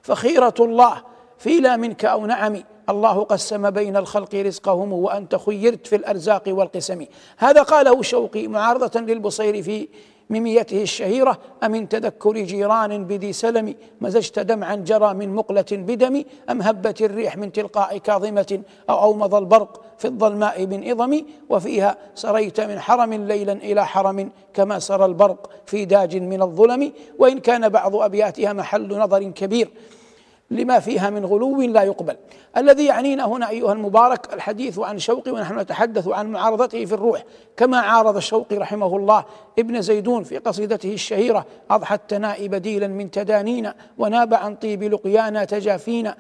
فخيرة 0.02 0.54
الله 0.60 1.04
في 1.38 1.60
لا 1.60 1.78
منك 1.78 2.06
أو 2.06 2.26
نعم 2.26 2.64
الله 2.90 3.24
قسم 3.24 3.70
بين 3.70 3.98
الخلق 3.98 4.36
رزقهم 4.36 4.94
وأنت 4.94 5.36
خيرت 5.36 5.88
في 5.88 5.96
الأرزاق 5.96 6.44
والقسم 6.48 7.06
هذا 7.38 7.62
قاله 7.62 8.02
شوقي 8.02 8.48
معارضة 8.48 9.00
للبصير 9.02 9.64
في 9.64 9.88
ميميته 10.34 10.78
الشهيرة 10.88 11.34
أمن 11.66 11.82
تذكر 11.94 12.32
جيران 12.52 12.92
بذي 13.10 13.32
سلم 13.44 13.68
مزجت 14.04 14.38
دمعا 14.52 14.76
جرى 14.90 15.10
من 15.20 15.28
مقلة 15.40 15.72
بدم 15.90 16.16
أم 16.52 16.58
هبت 16.68 17.00
الريح 17.08 17.32
من 17.42 17.48
تلقاء 17.58 17.90
كاظمة 18.08 18.52
أو 18.90 18.96
أومض 19.08 19.34
البرق 19.36 19.72
في 20.00 20.06
الظلماء 20.12 20.68
من 20.72 20.80
إضم 20.92 21.14
وفيها 21.50 21.92
سريت 22.16 22.60
من 22.70 22.80
حرم 22.80 23.14
ليلا 23.14 23.54
إلى 23.54 23.86
حرم 23.86 24.20
كما 24.54 24.80
سرى 24.80 25.06
البرق 25.06 25.50
في 25.66 25.86
داج 25.86 26.18
من 26.18 26.42
الظلم 26.42 26.92
وإن 27.20 27.40
كان 27.40 27.70
بعض 27.70 27.96
أبياتها 27.96 28.54
محل 28.54 28.88
نظر 29.00 29.24
كبير 29.24 29.70
لما 30.52 30.80
فيها 30.80 31.10
من 31.10 31.26
غلو 31.26 31.62
لا 31.62 31.84
يقبل 31.84 32.16
الذي 32.58 32.86
يعنينا 32.86 33.26
هنا 33.28 33.50
أيها 33.50 33.74
المبارك 33.74 34.34
الحديث 34.34 34.80
عن 34.80 35.00
شوقي 35.00 35.32
ونحن 35.32 35.60
نتحدث 35.60 36.08
عن 36.08 36.32
معارضته 36.32 36.86
في 36.86 36.94
الروح 36.94 37.24
كما 37.58 37.78
عارض 37.78 38.16
الشوقي 38.18 38.58
رحمه 38.58 38.96
الله 38.96 39.26
ابن 39.60 39.82
زيدون 39.82 40.24
في 40.24 40.38
قصيدته 40.38 40.94
الشهيرة 40.94 41.46
أضحى 41.70 41.96
التنائي 41.96 42.48
بديلا 42.48 42.88
من 42.88 43.12
تدانينا 43.12 43.76
وناب 43.98 44.34
عن 44.34 44.56
طيب 44.56 44.84
لقيانا 44.84 45.46
تجافينا 45.46 46.16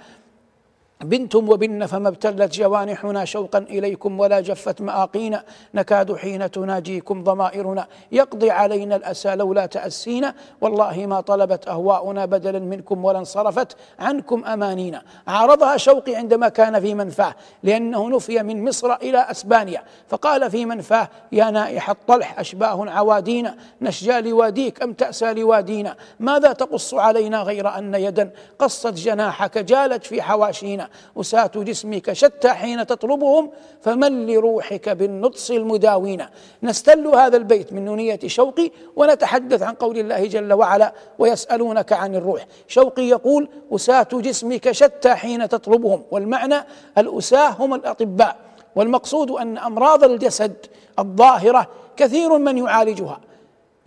بنتم 1.01 1.49
وبن 1.49 1.85
فما 1.85 2.07
ابتلت 2.09 2.53
جوانحنا 2.55 3.25
شوقا 3.25 3.59
اليكم 3.59 4.19
ولا 4.19 4.39
جفت 4.39 4.81
مآقينا 4.81 5.43
نكاد 5.73 6.15
حين 6.15 6.51
تناجيكم 6.51 7.23
ضمائرنا 7.23 7.87
يقضي 8.11 8.51
علينا 8.51 8.95
الاسى 8.95 9.35
لولا 9.35 9.65
تاسينا 9.65 10.33
والله 10.61 11.05
ما 11.05 11.21
طلبت 11.21 11.67
اهواؤنا 11.67 12.25
بدلا 12.25 12.59
منكم 12.59 13.05
ولا 13.05 13.19
انصرفت 13.19 13.75
عنكم 13.99 14.45
امانينا 14.45 15.01
عارضها 15.27 15.77
شوقي 15.77 16.15
عندما 16.15 16.49
كان 16.49 16.79
في 16.81 16.93
منفاه 16.93 17.35
لانه 17.63 18.09
نفي 18.09 18.43
من 18.43 18.63
مصر 18.65 18.93
الى 18.95 19.17
اسبانيا 19.31 19.83
فقال 20.07 20.51
في 20.51 20.65
منفاه 20.65 21.09
يا 21.31 21.49
نائح 21.49 21.89
الطلح 21.89 22.39
اشباه 22.39 22.89
عوادينا 22.89 23.55
نشجى 23.81 24.21
لواديك 24.21 24.83
ام 24.83 24.93
تاسى 24.93 25.33
لوادينا 25.33 25.95
ماذا 26.19 26.51
تقص 26.51 26.93
علينا 26.93 27.41
غير 27.41 27.77
ان 27.77 27.93
يدا 27.95 28.31
قصت 28.59 28.87
جناحك 28.93 29.57
جالت 29.57 30.05
في 30.05 30.21
حواشينا 30.21 30.86
الدنيا 30.87 31.21
أساة 31.21 31.51
جسمك 31.55 32.13
شتى 32.13 32.49
حين 32.49 32.85
تطلبهم 32.87 33.51
فمن 33.81 34.25
لروحك 34.25 34.89
بالنطس 34.89 35.51
المداوينة 35.51 36.29
نستل 36.63 37.07
هذا 37.07 37.37
البيت 37.37 37.73
من 37.73 37.85
نونية 37.85 38.19
شوقي 38.27 38.71
ونتحدث 38.95 39.61
عن 39.61 39.73
قول 39.73 39.97
الله 39.99 40.25
جل 40.27 40.53
وعلا 40.53 40.93
ويسألونك 41.19 41.93
عن 41.93 42.15
الروح 42.15 42.47
شوقي 42.67 43.01
يقول 43.03 43.49
أساة 43.71 44.07
جسمك 44.13 44.71
شتى 44.71 45.15
حين 45.15 45.49
تطلبهم 45.49 46.03
والمعنى 46.11 46.55
الأساة 46.97 47.49
هم 47.49 47.73
الأطباء 47.73 48.35
والمقصود 48.75 49.31
أن 49.31 49.57
أمراض 49.57 50.03
الجسد 50.03 50.53
الظاهرة 50.99 51.67
كثير 51.97 52.37
من 52.37 52.57
يعالجها 52.57 53.19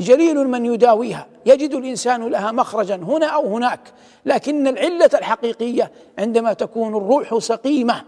جليل 0.00 0.48
من 0.48 0.66
يداويها 0.66 1.26
يجد 1.46 1.74
الانسان 1.74 2.28
لها 2.28 2.52
مخرجا 2.52 2.94
هنا 2.96 3.26
او 3.26 3.56
هناك 3.56 3.80
لكن 4.26 4.66
العله 4.66 5.10
الحقيقيه 5.14 5.90
عندما 6.18 6.52
تكون 6.52 6.96
الروح 6.96 7.38
سقيمه 7.38 8.02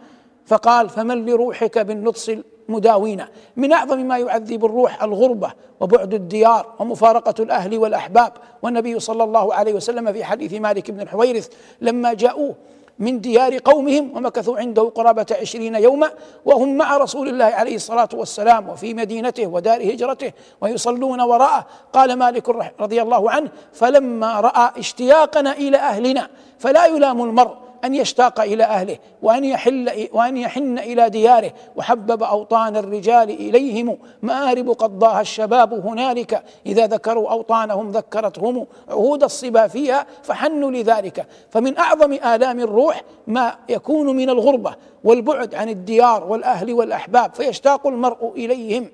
فقال 0.47 0.89
فمن 0.89 1.27
لروحك 1.27 1.79
بالنطس 1.79 2.33
مداوينا 2.69 3.29
من 3.57 3.73
اعظم 3.73 3.99
ما 4.01 4.19
يعذب 4.19 4.65
الروح 4.65 5.03
الغربه 5.03 5.53
وبعد 5.81 6.15
الديار 6.15 6.67
ومفارقه 6.79 7.35
الاهل 7.43 7.79
والاحباب 7.79 8.33
والنبي 8.63 9.01
صلى 9.01 9.25
الله 9.25 9.55
عليه 9.55 9.73
وسلم 9.73 10.13
في 10.13 10.25
حديث 10.25 10.55
مالك 10.55 10.91
بن 10.91 11.01
الحويرث 11.01 11.49
لما 11.81 12.13
جاءوه 12.15 12.55
من 13.03 13.21
ديار 13.21 13.59
قومهم 13.59 14.17
ومكثوا 14.17 14.59
عنده 14.59 14.83
قرابة 14.83 15.27
عشرين 15.41 15.75
يوما 15.75 16.11
وهم 16.45 16.77
مع 16.77 16.97
رسول 16.97 17.29
الله 17.29 17.45
عليه 17.45 17.75
الصلاة 17.75 18.09
والسلام 18.15 18.69
وفي 18.69 18.95
مدينته 18.95 19.47
ودار 19.47 19.83
هجرته 19.95 20.33
ويصلون 20.61 21.21
وراءه 21.21 21.67
قال 21.93 22.13
مالك 22.17 22.49
رضي 22.81 23.03
الله 23.03 23.31
عنه 23.31 23.51
فلما 23.73 24.41
رأى 24.41 24.71
اشتياقنا 24.81 25.53
إلى 25.53 25.77
أهلنا 25.77 26.31
فلا 26.59 26.87
يلام 26.87 27.23
المرء 27.23 27.55
أن 27.85 27.95
يشتاق 27.95 28.41
إلى 28.41 28.65
أهله 28.65 28.99
وأن 29.23 29.45
يحل 29.45 30.09
وأن 30.13 30.37
يحن 30.37 30.79
إلى 30.79 31.09
دياره 31.11 31.53
وحبب 31.77 32.23
أوطان 32.23 32.77
الرجال 32.77 33.31
إليهم 33.31 33.99
مآرب 34.23 34.69
قضاها 34.71 35.21
الشباب 35.21 35.87
هنالك 35.87 36.43
إذا 36.67 36.87
ذكروا 36.87 37.31
أوطانهم 37.31 37.91
ذكرتهم 37.91 38.67
عهود 38.89 39.23
الصبا 39.23 39.67
فيها 39.67 40.07
فحنوا 40.23 40.71
لذلك 40.71 41.27
فمن 41.51 41.79
أعظم 41.79 42.13
آلام 42.13 42.61
الروح 42.61 43.03
ما 43.27 43.55
يكون 43.69 44.17
من 44.17 44.31
الغربة 44.31 44.75
والبعد 45.05 45.55
عن 45.55 45.69
الديار 45.69 46.25
والأهل 46.25 46.73
والأحباب 46.73 47.35
فيشتاق 47.35 47.87
المرء 47.87 48.33
إليهم 48.37 48.89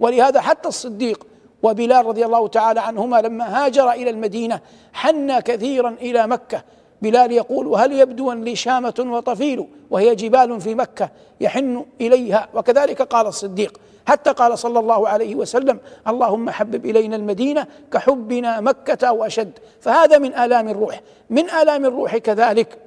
ولهذا 0.00 0.40
حتى 0.40 0.68
الصديق 0.68 1.26
وبلال 1.62 2.06
رضي 2.06 2.24
الله 2.26 2.48
تعالى 2.48 2.80
عنهما 2.80 3.16
لما 3.16 3.64
هاجر 3.64 3.90
الى 3.90 4.10
المدينه 4.10 4.60
حنى 4.92 5.42
كثيرا 5.42 5.88
الى 6.02 6.26
مكه 6.26 6.62
بلال 7.02 7.32
يقول 7.32 7.66
وهل 7.66 7.92
يبدو 7.92 8.32
لي 8.32 8.56
شامة 8.56 9.04
وطفيل 9.08 9.64
وهي 9.90 10.14
جبال 10.14 10.60
في 10.60 10.74
مكة 10.74 11.10
يحن 11.40 11.84
إليها 12.00 12.48
وكذلك 12.54 13.02
قال 13.02 13.26
الصديق 13.26 13.80
حتى 14.06 14.30
قال 14.32 14.58
صلى 14.58 14.78
الله 14.78 15.08
عليه 15.08 15.34
وسلم 15.34 15.80
اللهم 16.08 16.50
حبب 16.50 16.84
إلينا 16.86 17.16
المدينة 17.16 17.66
كحبنا 17.92 18.60
مكة 18.60 19.06
أو 19.08 19.24
أشد 19.24 19.52
فهذا 19.80 20.18
من 20.18 20.34
آلام 20.34 20.68
الروح 20.68 21.00
من 21.30 21.50
آلام 21.50 21.84
الروح 21.84 22.16
كذلك 22.16 22.78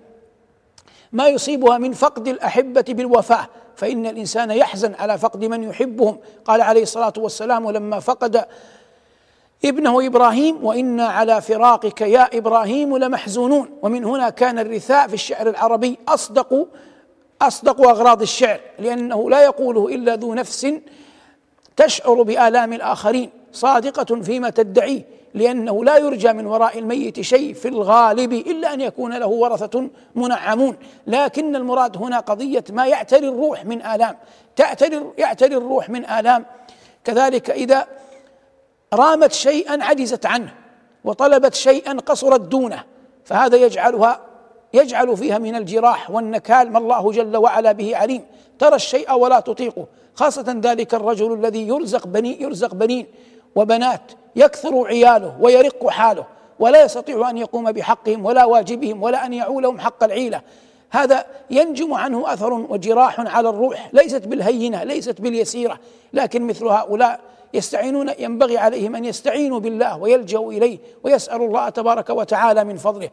ما 1.11 1.27
يصيبها 1.27 1.77
من 1.77 1.91
فقد 1.93 2.27
الأحبة 2.27 2.85
بالوفاة 2.89 3.47
فإن 3.75 4.05
الإنسان 4.05 4.51
يحزن 4.51 4.93
على 4.93 5.17
فقد 5.17 5.45
من 5.45 5.63
يحبهم 5.63 6.17
قال 6.45 6.61
عليه 6.61 6.81
الصلاة 6.81 7.13
والسلام 7.17 7.69
لما 7.71 7.99
فقد 7.99 8.45
ابنه 9.65 10.05
ابراهيم 10.07 10.63
وانا 10.65 11.05
على 11.05 11.41
فراقك 11.41 12.01
يا 12.01 12.37
ابراهيم 12.37 12.97
لمحزونون 12.97 13.69
ومن 13.81 14.05
هنا 14.05 14.29
كان 14.29 14.59
الرثاء 14.59 15.07
في 15.07 15.13
الشعر 15.13 15.49
العربي 15.49 15.97
اصدق 16.07 16.67
اصدق 17.41 17.87
اغراض 17.89 18.21
الشعر 18.21 18.59
لانه 18.79 19.29
لا 19.29 19.43
يقوله 19.43 19.87
الا 19.95 20.15
ذو 20.15 20.33
نفس 20.33 20.67
تشعر 21.77 22.21
بالام 22.21 22.73
الاخرين 22.73 23.29
صادقه 23.51 24.21
فيما 24.21 24.49
تدعيه 24.49 25.01
لانه 25.33 25.83
لا 25.83 25.97
يرجى 25.97 26.33
من 26.33 26.45
وراء 26.45 26.79
الميت 26.79 27.21
شيء 27.21 27.53
في 27.53 27.67
الغالب 27.67 28.33
الا 28.33 28.73
ان 28.73 28.81
يكون 28.81 29.13
له 29.13 29.27
ورثه 29.27 29.89
منعمون 30.15 30.77
لكن 31.07 31.55
المراد 31.55 31.97
هنا 31.97 32.19
قضيه 32.19 32.63
ما 32.69 32.85
يعتري 32.85 33.27
الروح 33.27 33.65
من 33.65 33.81
الام 33.85 34.15
تعتري 34.55 35.01
يعتري 35.17 35.55
الروح 35.57 35.89
من 35.89 36.05
الام 36.05 36.45
كذلك 37.05 37.49
اذا 37.49 37.87
رامت 38.93 39.33
شيئا 39.33 39.83
عجزت 39.83 40.25
عنه 40.25 40.53
وطلبت 41.05 41.55
شيئا 41.55 41.93
قصرت 41.99 42.41
دونه 42.41 42.83
فهذا 43.25 43.55
يجعلها 43.57 44.19
يجعل 44.73 45.17
فيها 45.17 45.37
من 45.37 45.55
الجراح 45.55 46.11
والنكال 46.11 46.71
ما 46.71 46.77
الله 46.79 47.11
جل 47.11 47.37
وعلا 47.37 47.71
به 47.71 47.97
عليم 47.97 48.25
ترى 48.59 48.75
الشيء 48.75 49.13
ولا 49.13 49.39
تطيقه 49.39 49.85
خاصة 50.15 50.45
ذلك 50.63 50.93
الرجل 50.95 51.33
الذي 51.33 51.67
يرزق 51.67 52.07
بني 52.07 52.41
يرزق 52.41 52.73
بنين 52.75 53.05
وبنات 53.55 54.01
يكثر 54.35 54.87
عياله 54.87 55.37
ويرق 55.41 55.89
حاله 55.89 56.25
ولا 56.59 56.83
يستطيع 56.83 57.29
أن 57.29 57.37
يقوم 57.37 57.71
بحقهم 57.71 58.25
ولا 58.25 58.45
واجبهم 58.45 59.03
ولا 59.03 59.25
أن 59.25 59.33
يعولهم 59.33 59.79
حق 59.79 60.03
العيلة 60.03 60.41
هذا 60.89 61.25
ينجم 61.49 61.93
عنه 61.93 62.33
أثر 62.33 62.53
وجراح 62.53 63.35
على 63.35 63.49
الروح 63.49 63.89
ليست 63.93 64.25
بالهينة 64.27 64.83
ليست 64.83 65.21
باليسيرة 65.21 65.79
لكن 66.13 66.47
مثل 66.47 66.65
هؤلاء 66.65 67.19
يستعينون 67.53 68.09
ينبغي 68.19 68.57
عليهم 68.57 68.95
ان 68.95 69.05
يستعينوا 69.05 69.59
بالله 69.59 69.97
ويلجأوا 69.97 70.53
اليه 70.53 70.77
ويسالوا 71.03 71.47
الله 71.47 71.69
تبارك 71.69 72.09
وتعالى 72.09 72.63
من 72.63 72.77
فضله 72.77 73.09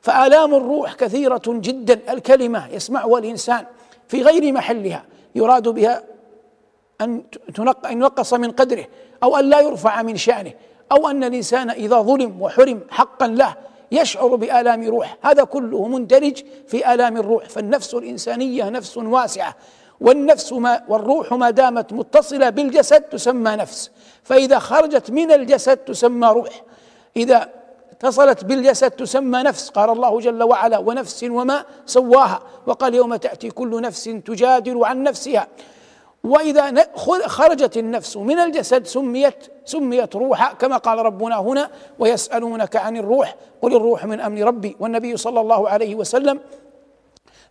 فآلام 0.00 0.54
الروح 0.54 0.94
كثيرة 0.94 1.42
جدا 1.48 2.00
الكلمة 2.12 2.68
يسمعها 2.70 3.18
الإنسان 3.18 3.64
في 4.08 4.22
غير 4.22 4.52
محلها 4.52 5.04
يراد 5.34 5.68
بها 5.68 6.04
أن 7.00 7.22
تنق 7.54 7.86
أن 7.86 7.92
ينقص 7.96 8.34
من 8.34 8.50
قدره 8.50 8.84
أو 9.22 9.36
أن 9.36 9.44
لا 9.44 9.60
يرفع 9.60 10.02
من 10.02 10.16
شأنه 10.16 10.50
أو 10.92 11.08
أن 11.08 11.24
الإنسان 11.24 11.70
إذا 11.70 12.00
ظلم 12.00 12.42
وحرم 12.42 12.80
حقا 12.90 13.26
له 13.26 13.54
يشعر 13.92 14.34
بآلام 14.36 14.88
روح 14.88 15.16
هذا 15.22 15.44
كله 15.44 15.88
مندرج 15.88 16.42
في 16.66 16.94
آلام 16.94 17.16
الروح 17.16 17.44
فالنفس 17.44 17.94
الإنسانية 17.94 18.68
نفس 18.70 18.96
واسعة 18.96 19.56
والنفس 20.00 20.52
ما 20.52 20.82
والروح 20.88 21.32
ما 21.34 21.50
دامت 21.50 21.92
متصلة 21.92 22.50
بالجسد 22.50 23.02
تسمى 23.02 23.50
نفس 23.56 23.90
فإذا 24.22 24.58
خرجت 24.58 25.10
من 25.10 25.32
الجسد 25.32 25.76
تسمى 25.76 26.26
روح 26.26 26.48
إذا 27.16 27.48
اتصلت 27.92 28.44
بالجسد 28.44 28.90
تسمى 28.90 29.42
نفس 29.42 29.68
قال 29.68 29.90
الله 29.90 30.20
جل 30.20 30.42
وعلا 30.42 30.78
ونفس 30.78 31.24
وما 31.24 31.64
سواها 31.86 32.40
وقال 32.66 32.94
يوم 32.94 33.16
تأتي 33.16 33.50
كل 33.50 33.82
نفس 33.82 34.04
تجادل 34.04 34.84
عن 34.84 35.02
نفسها 35.02 35.46
وإذا 36.24 36.86
خرجت 37.26 37.76
النفس 37.76 38.16
من 38.16 38.38
الجسد 38.38 38.86
سميت 38.86 39.50
سميت 39.64 40.16
روحا 40.16 40.54
كما 40.54 40.76
قال 40.76 40.98
ربنا 40.98 41.36
هنا 41.38 41.70
ويسألونك 41.98 42.76
عن 42.76 42.96
الروح 42.96 43.36
قل 43.62 43.76
الروح 43.76 44.04
من 44.04 44.20
أمر 44.20 44.40
ربي 44.40 44.76
والنبي 44.80 45.16
صلى 45.16 45.40
الله 45.40 45.68
عليه 45.68 45.94
وسلم 45.94 46.40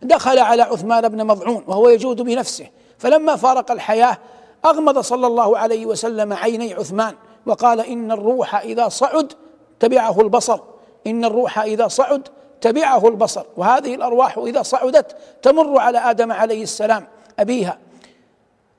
دخل 0.02 0.38
على 0.38 0.62
عثمان 0.62 1.08
بن 1.08 1.24
مضعون 1.26 1.64
وهو 1.66 1.88
يجود 1.88 2.20
بنفسه 2.22 2.66
فلما 2.98 3.36
فارق 3.36 3.70
الحياه 3.70 4.18
اغمض 4.66 4.98
صلى 4.98 5.26
الله 5.26 5.58
عليه 5.58 5.86
وسلم 5.86 6.32
عيني 6.32 6.74
عثمان 6.74 7.14
وقال 7.46 7.80
ان 7.80 8.12
الروح 8.12 8.54
اذا 8.54 8.88
صعد 8.88 9.32
تبعه 9.80 10.20
البصر 10.20 10.60
ان 11.06 11.24
الروح 11.24 11.58
اذا 11.58 11.88
صعد 11.88 12.28
تبعه 12.60 13.08
البصر 13.08 13.42
وهذه 13.56 13.94
الارواح 13.94 14.38
اذا 14.38 14.62
صعدت 14.62 15.16
تمر 15.42 15.78
على 15.80 15.98
ادم 15.98 16.32
عليه 16.32 16.62
السلام 16.62 17.06
ابيها 17.38 17.78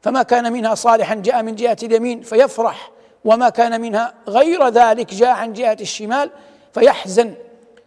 فما 0.01 0.23
كان 0.23 0.53
منها 0.53 0.75
صالحا 0.75 1.15
جاء 1.15 1.43
من 1.43 1.55
جهه 1.55 1.77
اليمين 1.83 2.21
فيفرح 2.21 2.91
وما 3.25 3.49
كان 3.49 3.81
منها 3.81 4.13
غير 4.27 4.67
ذلك 4.67 5.13
جاء 5.13 5.29
عن 5.29 5.53
جهه 5.53 5.77
الشمال 5.81 6.29
فيحزن 6.73 7.33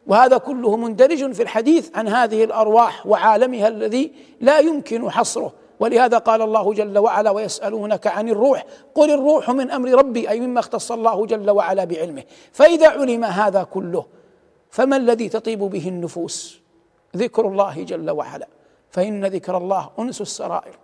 وهذا 0.08 0.38
كله 0.38 0.76
مندرج 0.76 1.32
في 1.32 1.42
الحديث 1.42 1.90
عن 1.98 2.08
هذه 2.08 2.44
الارواح 2.44 3.06
وعالمها 3.06 3.68
الذي 3.68 4.12
لا 4.40 4.58
يمكن 4.58 5.10
حصره 5.10 5.52
ولهذا 5.80 6.18
قال 6.18 6.42
الله 6.42 6.74
جل 6.74 6.98
وعلا 6.98 7.30
ويسألونك 7.30 8.06
عن 8.06 8.28
الروح 8.28 8.64
قل 8.94 9.10
الروح 9.10 9.50
من 9.50 9.70
أمر 9.70 9.90
ربي 9.92 10.28
أي 10.30 10.40
مما 10.40 10.60
اختص 10.60 10.92
الله 10.92 11.26
جل 11.26 11.50
وعلا 11.50 11.84
بعلمه 11.84 12.22
فإذا 12.52 12.88
علم 12.88 13.24
هذا 13.24 13.62
كله 13.62 14.06
فما 14.70 14.96
الذي 14.96 15.28
تطيب 15.28 15.58
به 15.58 15.88
النفوس 15.88 16.60
ذكر 17.16 17.48
الله 17.48 17.82
جل 17.82 18.10
وعلا 18.10 18.46
فإن 18.90 19.24
ذكر 19.26 19.56
الله 19.56 19.90
أنس 19.98 20.20
السرائر 20.20 20.76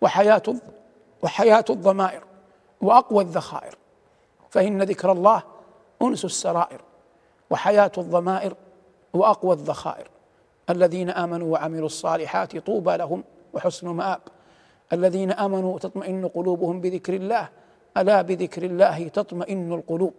وحياة 0.00 0.42
وحياة 1.22 1.64
الضمائر 1.70 2.22
وأقوى 2.80 3.24
الذخائر 3.24 3.74
فإن 4.50 4.82
ذكر 4.82 5.12
الله 5.12 5.42
أنس 6.02 6.24
السرائر 6.24 6.80
وحياة 7.50 7.92
الضمائر 7.98 8.54
وأقوى 9.12 9.52
الذخائر 9.52 10.08
الذين 10.70 11.10
آمنوا 11.10 11.52
وعملوا 11.52 11.86
الصالحات 11.86 12.56
طوبى 12.58 12.96
لهم 12.96 13.24
وحسن 13.52 13.88
مآب 13.88 14.20
الذين 14.92 15.30
آمنوا 15.32 15.78
تطمئن 15.78 16.28
قلوبهم 16.28 16.80
بذكر 16.80 17.14
الله 17.14 17.48
ألا 17.96 18.22
بذكر 18.22 18.62
الله 18.62 19.08
تطمئن 19.08 19.72
القلوب 19.72 20.14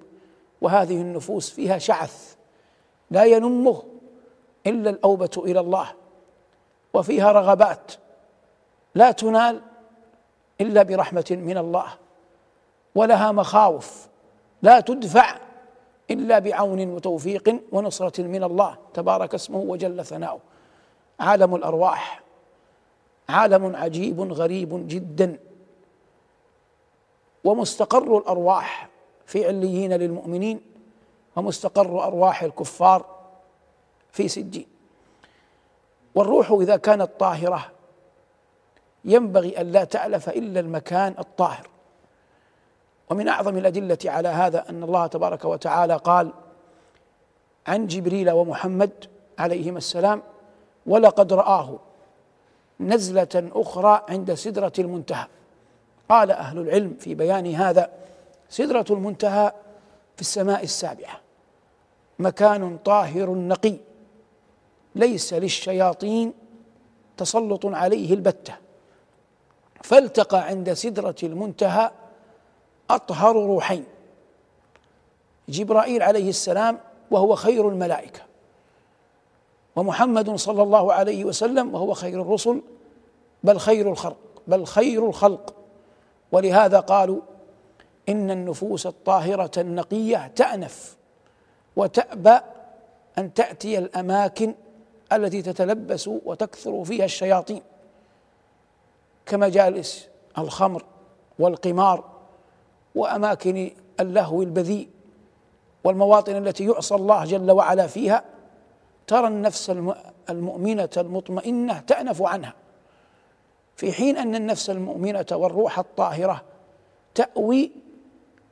وهذه 0.62 1.02
النفوس 1.02 1.50
فيها 1.50 1.78
شعث 1.78 2.36
لا 3.12 3.26
ينمه 3.26 3.84
إلا 4.67 4.89
الأوبة 4.89 5.30
إلى 5.38 5.60
الله 5.60 5.91
وفيها 6.94 7.32
رغبات 7.32 7.91
لا 8.96 9.12
تنال 9.12 9.62
إلا 10.62 10.84
برحمة 10.84 11.26
من 11.46 11.58
الله 11.58 11.86
ولها 12.96 13.32
مخاوف 13.32 14.08
لا 14.62 14.80
تدفع 14.80 15.36
إلا 16.12 16.39
بعون 16.39 16.89
وتوفيق 16.93 17.62
ونصرة 17.71 18.21
من 18.21 18.43
الله 18.43 18.78
تبارك 18.93 19.34
اسمه 19.34 19.58
وجل 19.60 20.06
ثناؤه 20.06 20.39
عالم 21.19 21.56
الأرواح 21.56 22.21
عالم 23.30 23.76
عجيب 23.76 24.32
غريب 24.34 24.88
جدا 24.88 25.39
ومستقر 27.43 28.17
الأرواح 28.17 28.89
في 29.26 29.47
عليين 29.47 29.93
للمؤمنين 29.93 30.62
ومستقر 31.36 32.04
أرواح 32.04 32.43
الكفار 32.43 33.06
في 34.12 34.28
سجين 34.28 34.65
والروح 36.15 36.52
إذا 36.62 36.78
كانت 36.78 37.12
طاهرة 37.19 37.65
ينبغي 39.06 39.62
أن 39.62 39.71
لا 39.71 39.84
تعلف 39.84 40.30
إلا 40.30 40.60
المكان 40.60 41.15
الطاهر 41.19 41.71
ومن 43.12 43.28
اعظم 43.28 43.58
الادله 43.58 43.97
على 44.06 44.28
هذا 44.28 44.69
ان 44.69 44.84
الله 44.84 45.08
تبارك 45.08 45.45
وتعالى 45.45 45.95
قال 45.95 46.34
عن 47.67 47.88
جبريل 47.88 48.32
ومحمد 48.32 48.93
عليهما 49.39 49.78
السلام 49.78 50.21
ولقد 50.86 51.34
رآه 51.34 51.80
نزلة 52.80 53.52
أخرى 53.56 54.06
عند 54.10 54.34
سدرة 54.34 54.71
المنتهى 54.80 55.26
قال 56.10 56.32
أهل 56.32 56.58
العلم 56.60 56.97
في 57.00 57.15
بيان 57.15 57.54
هذا 57.54 57.89
سدرة 58.50 58.86
المنتهى 58.89 59.52
في 60.15 60.21
السماء 60.21 60.63
السابعة 60.63 61.19
مكان 62.19 62.78
طاهر 62.78 63.30
نقي 63.34 63.76
ليس 64.95 65.34
للشياطين 65.34 66.34
تسلط 67.17 67.65
عليه 67.65 68.13
البتة 68.13 68.54
فالتقى 69.84 70.41
عند 70.47 70.74
سدرة 70.74 71.15
المنتهى 71.24 71.91
أطهر 72.96 73.36
روحين 73.36 73.86
جبرائيل 75.50 76.04
عليه 76.04 76.30
السلام 76.30 76.80
وهو 77.12 77.36
خير 77.36 77.70
الملائكة 77.70 78.22
ومحمد 79.76 80.36
صلى 80.36 80.64
الله 80.64 80.94
عليه 80.94 81.26
وسلم 81.26 81.74
وهو 81.76 81.94
خير 81.94 82.22
الرسل 82.22 82.62
بل 83.44 83.58
خير 83.60 83.92
الخلق 83.92 84.18
بل 84.48 84.66
خير 84.66 85.06
الخلق 85.06 85.54
ولهذا 86.32 86.80
قالوا 86.80 87.22
إن 88.10 88.32
النفوس 88.32 88.86
الطاهرة 88.88 89.52
النقية 89.58 90.28
تأنف 90.28 90.98
وتأبى 91.76 92.38
أن 93.18 93.34
تأتي 93.34 93.78
الأماكن 93.78 94.56
التي 95.14 95.42
تتلبس 95.42 96.08
وتكثر 96.08 96.84
فيها 96.84 97.06
الشياطين 97.06 97.62
كمجالس 99.26 100.08
الخمر 100.38 100.84
والقمار 101.40 102.11
واماكن 102.96 103.72
اللهو 104.00 104.42
البذيء 104.42 104.90
والمواطن 105.84 106.36
التي 106.48 106.66
يعصى 106.66 106.96
الله 106.96 107.24
جل 107.26 107.52
وعلا 107.52 107.88
فيها 107.88 108.24
ترى 109.08 109.28
النفس 109.28 109.70
المؤمنه 110.30 110.90
المطمئنه 110.98 111.80
تانف 111.80 112.22
عنها 112.22 112.54
في 113.76 113.92
حين 113.92 114.18
ان 114.18 114.36
النفس 114.36 114.70
المؤمنه 114.70 115.26
والروح 115.32 115.80
الطاهره 115.80 116.42
تاوي 117.16 117.72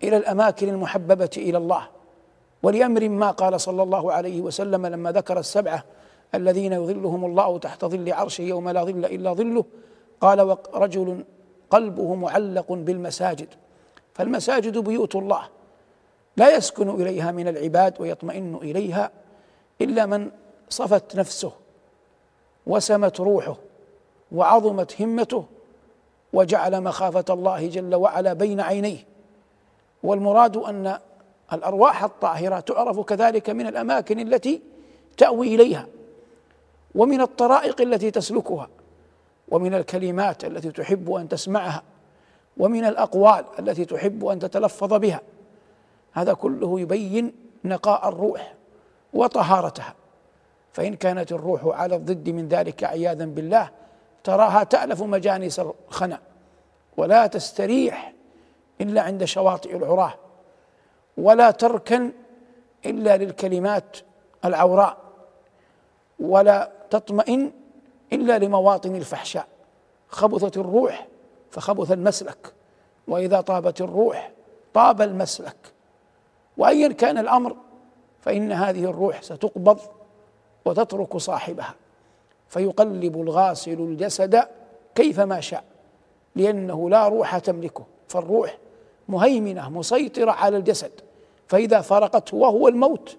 الى 0.03 0.17
الاماكن 0.17 0.69
المحببه 0.69 1.29
الى 1.37 1.57
الله 1.57 1.87
ولامر 2.63 3.09
ما 3.09 3.31
قال 3.31 3.61
صلى 3.61 3.83
الله 3.83 4.13
عليه 4.13 4.41
وسلم 4.41 4.85
لما 4.85 5.11
ذكر 5.11 5.39
السبعه 5.39 5.83
الذين 6.35 6.73
يظلهم 6.73 7.25
الله 7.25 7.57
تحت 7.57 7.85
ظل 7.85 8.13
عرشه 8.13 8.41
يوم 8.41 8.69
لا 8.69 8.83
ظل 8.83 9.05
الا 9.05 9.33
ظله 9.33 9.65
قال 10.21 10.57
رجل 10.73 11.25
قلبه 11.69 12.15
معلق 12.15 12.71
بالمساجد 12.73 13.47
فالمساجد 14.19 14.77
بيوت 14.77 15.15
الله 15.15 15.41
لا 16.37 16.55
يسكن 16.55 16.89
اليها 17.01 17.31
من 17.31 17.47
العباد 17.47 18.01
ويطمئن 18.01 18.55
اليها 18.55 19.11
الا 19.81 20.05
من 20.05 20.31
صفت 20.69 21.15
نفسه 21.15 21.51
وسمت 22.67 23.19
روحه 23.19 23.57
وعظمت 24.31 25.01
همته 25.01 25.45
وجعل 26.33 26.81
مخافه 26.83 27.25
الله 27.29 27.67
جل 27.67 27.95
وعلا 27.95 28.33
بين 28.33 28.61
عينيه 28.61 29.05
والمراد 30.03 30.57
ان 30.57 30.97
الارواح 31.53 32.03
الطاهره 32.03 32.59
تعرف 32.59 32.99
كذلك 32.99 33.49
من 33.49 33.67
الاماكن 33.67 34.19
التي 34.19 34.61
تاوي 35.17 35.55
اليها 35.55 35.87
ومن 36.95 37.21
الطرائق 37.21 37.81
التي 37.81 38.11
تسلكها 38.11 38.69
ومن 39.49 39.73
الكلمات 39.73 40.45
التي 40.45 40.71
تحب 40.71 41.11
ان 41.11 41.27
تسمعها 41.27 41.83
ومن 42.57 42.85
الاقوال 42.85 43.45
التي 43.59 43.85
تحب 43.85 44.25
ان 44.25 44.39
تتلفظ 44.39 44.93
بها 44.93 45.21
هذا 46.13 46.33
كله 46.33 46.79
يبين 46.79 47.33
نقاء 47.65 48.09
الروح 48.09 48.53
وطهارتها 49.13 49.95
فان 50.73 50.93
كانت 50.95 51.31
الروح 51.31 51.65
على 51.79 51.95
الضد 51.95 52.29
من 52.29 52.47
ذلك 52.47 52.83
عياذا 52.83 53.25
بالله 53.25 53.69
تراها 54.23 54.63
تالف 54.63 55.03
مجانس 55.03 55.59
الخنا 55.59 56.19
ولا 56.97 57.27
تستريح 57.27 58.13
الا 58.81 59.01
عند 59.01 59.25
شواطئ 59.25 59.77
العراه 59.77 60.13
ولا 61.17 61.51
تركن 61.51 62.11
الا 62.85 63.17
للكلمات 63.17 63.97
العوراء 64.45 64.97
ولا 66.19 66.71
تطمئن 66.89 67.51
الا 68.13 68.37
لمواطن 68.37 68.95
الفحشاء 68.95 69.47
خبثت 70.09 70.57
الروح 70.57 71.07
فخبث 71.51 71.91
المسلك 71.91 72.53
واذا 73.07 73.41
طابت 73.41 73.81
الروح 73.81 74.31
طاب 74.73 75.01
المسلك 75.01 75.55
وايا 76.57 76.87
كان 76.87 77.17
الامر 77.17 77.55
فان 78.21 78.51
هذه 78.51 78.83
الروح 78.83 79.21
ستقبض 79.21 79.79
وتترك 80.65 81.17
صاحبها 81.17 81.75
فيقلب 82.49 83.21
الغاسل 83.21 83.79
الجسد 83.81 84.47
كيفما 84.95 85.39
شاء 85.39 85.63
لانه 86.35 86.89
لا 86.89 87.07
روح 87.07 87.37
تملكه 87.37 87.83
فالروح 88.07 88.57
مهيمنه 89.09 89.69
مسيطره 89.69 90.31
على 90.31 90.57
الجسد 90.57 90.91
فاذا 91.47 91.81
فرقته 91.81 92.37
وهو 92.37 92.67
الموت 92.67 93.17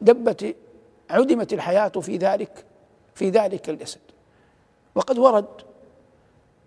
دبت 0.00 0.56
عدمت 1.10 1.52
الحياه 1.52 1.88
في 1.88 2.16
ذلك 2.16 2.64
في 3.14 3.30
ذلك 3.30 3.68
الجسد 3.70 4.00
وقد 4.94 5.18
ورد 5.18 5.46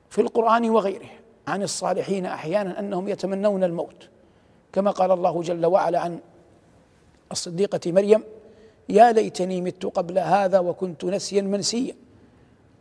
في 0.10 0.22
القرآن 0.22 0.69
وغيره 0.69 1.10
عن 1.48 1.63
الصالحين 1.63 2.26
أحيانا 2.26 2.80
أنهم 2.80 3.08
يتمنون 3.10 3.63
الموت 3.63 4.10
كما 4.74 4.91
قال 4.91 5.12
الله 5.12 5.41
جل 5.41 5.65
وعلا 5.65 6.00
عن 6.00 6.19
الصديقة 7.32 7.91
مريم 7.91 8.24
يا 8.89 9.12
ليتني 9.12 9.62
مت 9.62 9.86
قبل 9.86 10.19
هذا 10.19 10.60
وكنت 10.60 11.06
نسيا 11.06 11.41
منسيا 11.41 11.95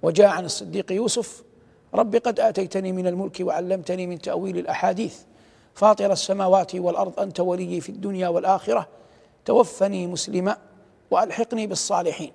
وجاء 0.03 0.29
عن 0.29 0.45
الصديق 0.45 0.93
يوسف 0.93 1.43
رب 1.95 2.17
قد 2.17 2.41
آتيتني 2.41 2.93
من 2.93 3.07
الملك 3.07 3.37
وعلمتني 3.41 4.07
من 4.07 4.19
تأويل 4.19 4.59
الأحاديث 4.59 5.19
فاطر 5.75 6.13
السماوات 6.13 6.75
والأرض 6.75 7.21
أنت 7.21 7.41
ولي 7.41 7.81
في 7.81 7.89
الدنيا 7.89 8.29
والآخرة 8.29 8.89
توفني 9.45 10.07
مسلما 10.07 10.57
وألحقني 11.11 11.67
بالصالحين 11.67 12.33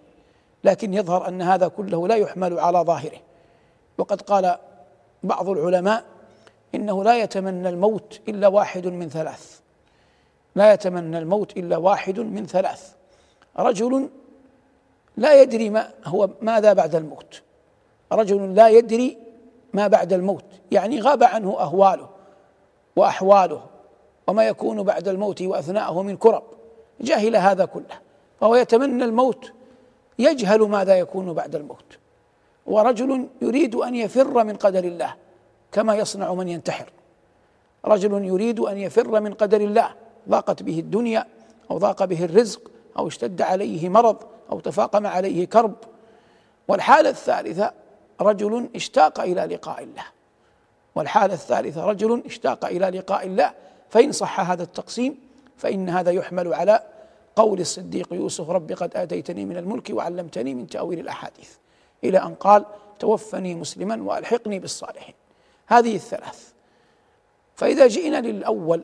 لكن 0.63 0.93
يظهر 0.93 1.27
أن 1.27 1.41
هذا 1.41 1.67
كله 1.67 2.07
لا 2.07 2.15
يحمل 2.15 2.59
على 2.59 2.77
ظاهره 2.79 3.17
وقد 3.99 4.21
قال 4.21 4.55
بعض 5.23 5.49
العلماء 5.49 6.03
انه 6.75 7.03
لا 7.03 7.17
يتمنى 7.17 7.69
الموت 7.69 8.19
الا 8.27 8.47
واحد 8.47 8.87
من 8.87 9.09
ثلاث 9.09 9.59
لا 10.55 10.73
يتمنى 10.73 11.17
الموت 11.17 11.57
الا 11.57 11.77
واحد 11.77 12.19
من 12.19 12.45
ثلاث 12.45 12.91
رجل 13.59 14.09
لا 15.17 15.41
يدري 15.41 15.69
ما 15.69 15.89
هو 16.05 16.29
ماذا 16.41 16.73
بعد 16.73 16.95
الموت 16.95 17.41
رجل 18.11 18.55
لا 18.55 18.69
يدري 18.69 19.17
ما 19.73 19.87
بعد 19.87 20.13
الموت 20.13 20.45
يعني 20.71 20.99
غاب 21.01 21.23
عنه 21.23 21.59
اهواله 21.59 22.09
واحواله 22.95 23.65
وما 24.27 24.47
يكون 24.47 24.83
بعد 24.83 25.07
الموت 25.07 25.41
واثناءه 25.41 26.01
من 26.01 26.17
كرب 26.17 26.43
جهل 27.01 27.35
هذا 27.35 27.65
كله 27.65 27.99
فهو 28.41 28.55
يتمنى 28.55 29.03
الموت 29.03 29.51
يجهل 30.19 30.59
ماذا 30.61 30.95
يكون 30.95 31.33
بعد 31.33 31.55
الموت 31.55 31.99
ورجل 32.65 33.27
يريد 33.41 33.75
ان 33.75 33.95
يفر 33.95 34.43
من 34.43 34.55
قدر 34.55 34.83
الله 34.83 35.15
كما 35.71 35.95
يصنع 35.95 36.33
من 36.33 36.47
ينتحر 36.47 36.89
رجل 37.85 38.25
يريد 38.25 38.59
ان 38.59 38.77
يفر 38.77 39.19
من 39.21 39.33
قدر 39.33 39.61
الله 39.61 39.89
ضاقت 40.29 40.63
به 40.63 40.79
الدنيا 40.79 41.25
او 41.71 41.77
ضاق 41.77 42.03
به 42.05 42.25
الرزق 42.25 42.71
او 42.97 43.07
اشتد 43.07 43.41
عليه 43.41 43.89
مرض 43.89 44.17
او 44.51 44.59
تفاقم 44.59 45.07
عليه 45.07 45.45
كرب 45.45 45.75
والحاله 46.67 47.09
الثالثه 47.09 47.73
رجل 48.21 48.69
اشتاق 48.75 49.19
الى 49.19 49.55
لقاء 49.55 49.83
الله 49.83 50.03
والحاله 50.95 51.33
الثالثه 51.33 51.85
رجل 51.85 52.23
اشتاق 52.25 52.65
الى 52.65 52.89
لقاء 52.99 53.25
الله 53.27 53.53
فان 53.89 54.11
صح 54.11 54.49
هذا 54.51 54.63
التقسيم 54.63 55.17
فان 55.57 55.89
هذا 55.89 56.11
يحمل 56.11 56.53
على 56.53 56.83
قول 57.35 57.59
الصديق 57.59 58.13
يوسف 58.13 58.49
رب 58.49 58.71
قد 58.71 58.97
اتيتني 58.97 59.45
من 59.45 59.57
الملك 59.57 59.89
وعلمتني 59.89 60.53
من 60.55 60.67
تاويل 60.67 60.99
الاحاديث 60.99 61.55
إلى 62.03 62.17
أن 62.17 62.35
قال 62.35 62.65
توفني 62.99 63.55
مسلما 63.55 64.03
وألحقني 64.13 64.59
بالصالحين 64.59 65.13
هذه 65.67 65.95
الثلاث 65.95 66.49
فإذا 67.55 67.87
جئنا 67.87 68.17
للأول 68.17 68.83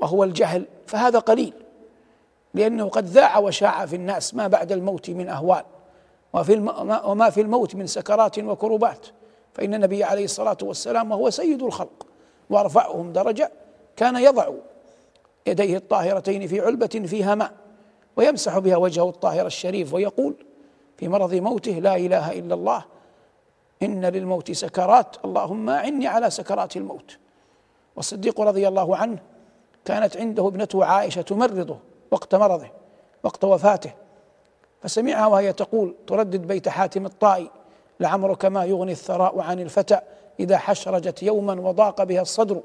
وهو 0.00 0.24
الجهل 0.24 0.64
فهذا 0.86 1.18
قليل 1.18 1.52
لأنه 2.54 2.88
قد 2.88 3.04
ذاع 3.06 3.38
وشاع 3.38 3.86
في 3.86 3.96
الناس 3.96 4.34
ما 4.34 4.46
بعد 4.46 4.72
الموت 4.72 5.10
من 5.10 5.28
أهوال 5.28 5.62
وفي 6.34 6.52
وما 7.06 7.30
في 7.30 7.40
الموت 7.40 7.74
من 7.74 7.86
سكرات 7.86 8.38
وكربات 8.38 9.06
فإن 9.54 9.74
النبي 9.74 10.04
عليه 10.04 10.24
الصلاة 10.24 10.56
والسلام 10.62 11.10
وهو 11.12 11.30
سيد 11.30 11.62
الخلق 11.62 12.06
وأرفعهم 12.50 13.12
درجة 13.12 13.52
كان 13.96 14.16
يضع 14.16 14.48
يديه 15.46 15.76
الطاهرتين 15.76 16.46
في 16.46 16.60
علبة 16.60 16.86
فيها 16.86 17.34
ماء 17.34 17.52
ويمسح 18.16 18.58
بها 18.58 18.76
وجهه 18.76 19.08
الطاهر 19.08 19.46
الشريف 19.46 19.94
ويقول 19.94 20.34
في 20.96 21.08
مرض 21.08 21.34
موته 21.34 21.72
لا 21.72 21.96
اله 21.96 22.32
الا 22.32 22.54
الله 22.54 22.84
ان 23.82 24.04
للموت 24.04 24.50
سكرات 24.52 25.16
اللهم 25.24 25.70
اعني 25.70 26.06
على 26.06 26.30
سكرات 26.30 26.76
الموت 26.76 27.18
والصديق 27.96 28.40
رضي 28.40 28.68
الله 28.68 28.96
عنه 28.96 29.18
كانت 29.84 30.16
عنده 30.16 30.48
ابنته 30.48 30.84
عائشه 30.84 31.22
تمرضه 31.22 31.76
وقت 32.10 32.34
مرضه 32.34 32.66
وقت 33.22 33.44
وفاته 33.44 33.90
فسمعها 34.82 35.26
وهي 35.26 35.52
تقول 35.52 35.94
تردد 36.06 36.46
بيت 36.46 36.68
حاتم 36.68 37.06
الطائي 37.06 37.50
لعمرك 38.00 38.44
ما 38.44 38.64
يغني 38.64 38.92
الثراء 38.92 39.40
عن 39.40 39.60
الفتى 39.60 39.98
اذا 40.40 40.58
حشرجت 40.58 41.22
يوما 41.22 41.60
وضاق 41.68 42.02
بها 42.02 42.22
الصدر 42.22 42.60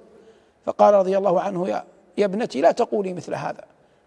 فقال 0.65 0.93
رضي 0.93 1.17
الله 1.17 1.41
عنه 1.41 1.67
يا 1.67 1.83
يا 2.17 2.25
ابنتي 2.25 2.61
لا 2.61 2.71
تقولي 2.71 3.13
مثل 3.13 3.35
هذا 3.35 3.63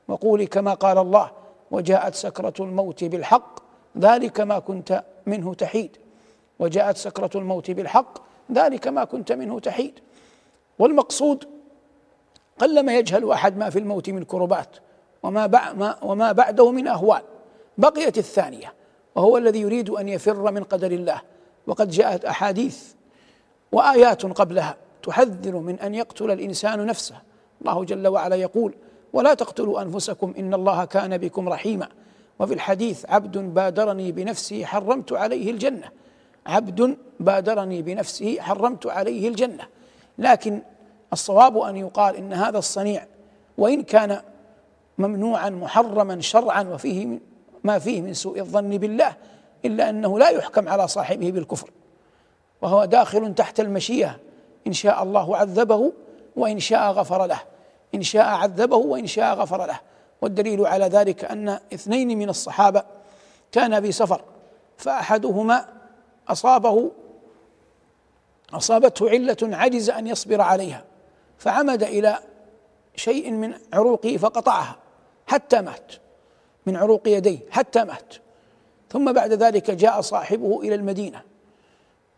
وقولي 0.09 0.47
كما 0.47 0.75
قال 0.75 0.99
الله 0.99 1.31
وجاءت 1.71 2.15
سكرة 2.15 2.53
الموت 2.61 3.05
بالحق 3.05 3.62
ذلك 3.99 4.41
ما 4.41 4.59
كنت 4.59 5.05
منه 5.27 5.55
تحيد 5.55 5.97
وجاءت 6.59 6.97
سكرة 6.97 7.31
الموت 7.35 7.71
بالحق 7.71 8.19
ذلك 8.53 8.89
ما 8.89 9.05
كنت 9.05 9.33
منه 9.33 9.61
تحيد 9.61 9.99
والمقصود 10.79 11.45
قلما 12.59 12.97
يجهل 12.97 13.33
أحد 13.33 13.57
ما 13.57 13.71
في 13.71 13.79
الموت 13.79 14.11
من 14.11 14.25
كربات 14.25 14.77
وما 15.23 15.97
وما 16.03 16.33
بعده 16.33 16.71
من 16.71 16.87
أهوال 16.87 17.23
بقيت 17.79 18.19
الثانية 18.19 18.75
وهو 19.15 19.39
الذي 19.39 19.61
يريد 19.61 19.91
أن 19.91 20.09
يفر 20.09 20.51
من 20.53 20.63
قدر 20.65 20.91
الله 20.93 21.23
وقد 21.67 21.91
جاءت 21.91 22.25
أحاديث 22.25 22.93
وآيات 23.73 24.23
قبلها 24.27 24.77
تحذر 25.03 25.57
من 25.57 25.81
أن 25.81 25.95
يقتل 25.95 26.31
الإنسان 26.31 26.87
نفسه 26.87 27.17
الله 27.61 27.85
جل 27.85 28.09
وعلا 28.09 28.37
يقول 28.37 28.75
ولا 29.13 29.35
تقتلوا 29.35 29.83
أنفسكم 29.83 30.35
إن 30.39 30.55
الله 30.55 30.85
كان 30.85 31.19
بكم 31.19 31.49
رحيما 31.49 31.89
وفي 32.39 32.55
الحديث 32.55 33.07
عبد 33.09 33.39
بادرني 33.39 34.13
بنفسه 34.13 34.65
حرمت 34.65 35.13
عليه 35.13 35.51
الجنه 35.51 35.89
عبد 36.47 36.97
بادرني 37.21 37.83
بنفسه 37.83 38.41
حرمت 38.41 38.87
عليه 38.87 39.29
الجنه 39.29 39.65
لكن 40.19 40.63
الصواب 41.13 41.59
ان 41.59 41.77
يقال 41.77 42.17
ان 42.17 42.33
هذا 42.33 42.59
الصنيع 42.59 43.07
وان 43.59 43.83
كان 43.83 44.21
ممنوعا 44.99 45.51
محرما 45.51 46.21
شرعا 46.21 46.63
وفيه 46.63 47.21
ما 47.65 47.79
فيه 47.79 48.01
من 48.03 48.15
سوء 48.15 48.41
الظن 48.41 48.69
بالله 48.79 49.17
الا 49.65 49.91
انه 49.91 50.19
لا 50.19 50.29
يحكم 50.29 50.69
على 50.69 50.89
صاحبه 50.89 51.31
بالكفر 51.31 51.71
وهو 52.63 52.85
داخل 52.85 53.35
تحت 53.35 53.61
المشيئه 53.61 54.17
ان 54.67 54.73
شاء 54.73 55.03
الله 55.03 55.37
عذبه 55.37 55.93
وان 56.37 56.59
شاء 56.59 56.91
غفر 56.93 57.27
له 57.27 57.41
ان 57.95 58.03
شاء 58.03 58.25
عذبه 58.27 58.77
وان 58.77 59.07
شاء 59.07 59.35
غفر 59.35 59.67
له 59.67 59.81
والدليل 60.23 60.67
على 60.67 60.85
ذلك 60.87 61.25
أن 61.25 61.49
اثنين 61.49 62.19
من 62.19 62.29
الصحابة 62.29 62.83
كانا 63.53 63.81
في 63.81 63.93
سفر 63.93 64.23
فأحدهما 64.77 65.69
أصابه 66.29 66.91
أصابته 68.55 69.11
علة 69.11 69.37
عجز 69.43 69.91
أن 69.91 70.07
يصبر 70.07 70.41
عليها 70.41 70.85
فعمد 71.39 71.83
إلى 71.83 72.19
شيء 72.97 73.31
من 73.31 73.55
عروقه 73.73 74.17
فقطعها 74.17 74.77
حتى 75.27 75.61
مات 75.61 75.93
من 76.67 76.77
عروق 76.77 77.09
يديه 77.09 77.39
حتى 77.51 77.85
مات 77.85 78.15
ثم 78.91 79.13
بعد 79.13 79.33
ذلك 79.33 79.71
جاء 79.71 80.01
صاحبه 80.01 80.61
إلى 80.61 80.75
المدينة 80.75 81.23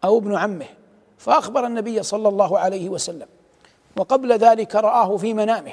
أو 0.04 0.18
ابن 0.18 0.36
عمه 0.36 0.66
فأخبر 1.18 1.66
النبي 1.66 2.02
صلى 2.02 2.28
الله 2.28 2.58
عليه 2.58 2.88
وسلم 2.88 3.26
وقبل 3.96 4.32
ذلك 4.32 4.74
رآه 4.76 5.16
في 5.16 5.34
منامه 5.34 5.72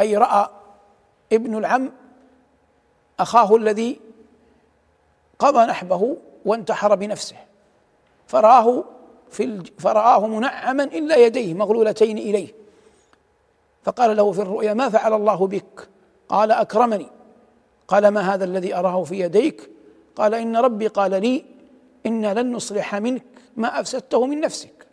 أي 0.00 0.16
رأى 0.16 0.48
ابن 1.32 1.56
العم 1.56 1.92
اخاه 3.20 3.56
الذي 3.56 4.00
قضى 5.38 5.66
نحبه 5.66 6.16
وانتحر 6.44 6.94
بنفسه 6.94 7.36
فراه 8.26 8.84
في 9.30 9.44
الج... 9.44 9.68
فرآه 9.78 10.26
منعما 10.26 10.84
إلا 10.84 11.16
يديه 11.16 11.54
مغلولتين 11.54 12.18
إليه 12.18 12.48
فقال 13.82 14.16
له 14.16 14.32
في 14.32 14.42
الرؤيا 14.42 14.74
ما 14.74 14.88
فعل 14.88 15.12
الله 15.14 15.46
بك 15.46 15.88
قال 16.28 16.50
أكرمني 16.52 17.06
قال 17.88 18.08
ما 18.08 18.20
هذا 18.34 18.44
الذي 18.44 18.74
أراه 18.74 19.04
في 19.04 19.20
يديك 19.20 19.70
قال 20.16 20.34
إن 20.34 20.56
ربي 20.56 20.86
قال 20.86 21.10
لي 21.10 21.44
إن 22.06 22.26
لن 22.26 22.52
نصلح 22.52 22.94
منك 22.94 23.24
ما 23.56 23.80
أفسدته 23.80 24.26
من 24.26 24.40
نفسك 24.40 24.86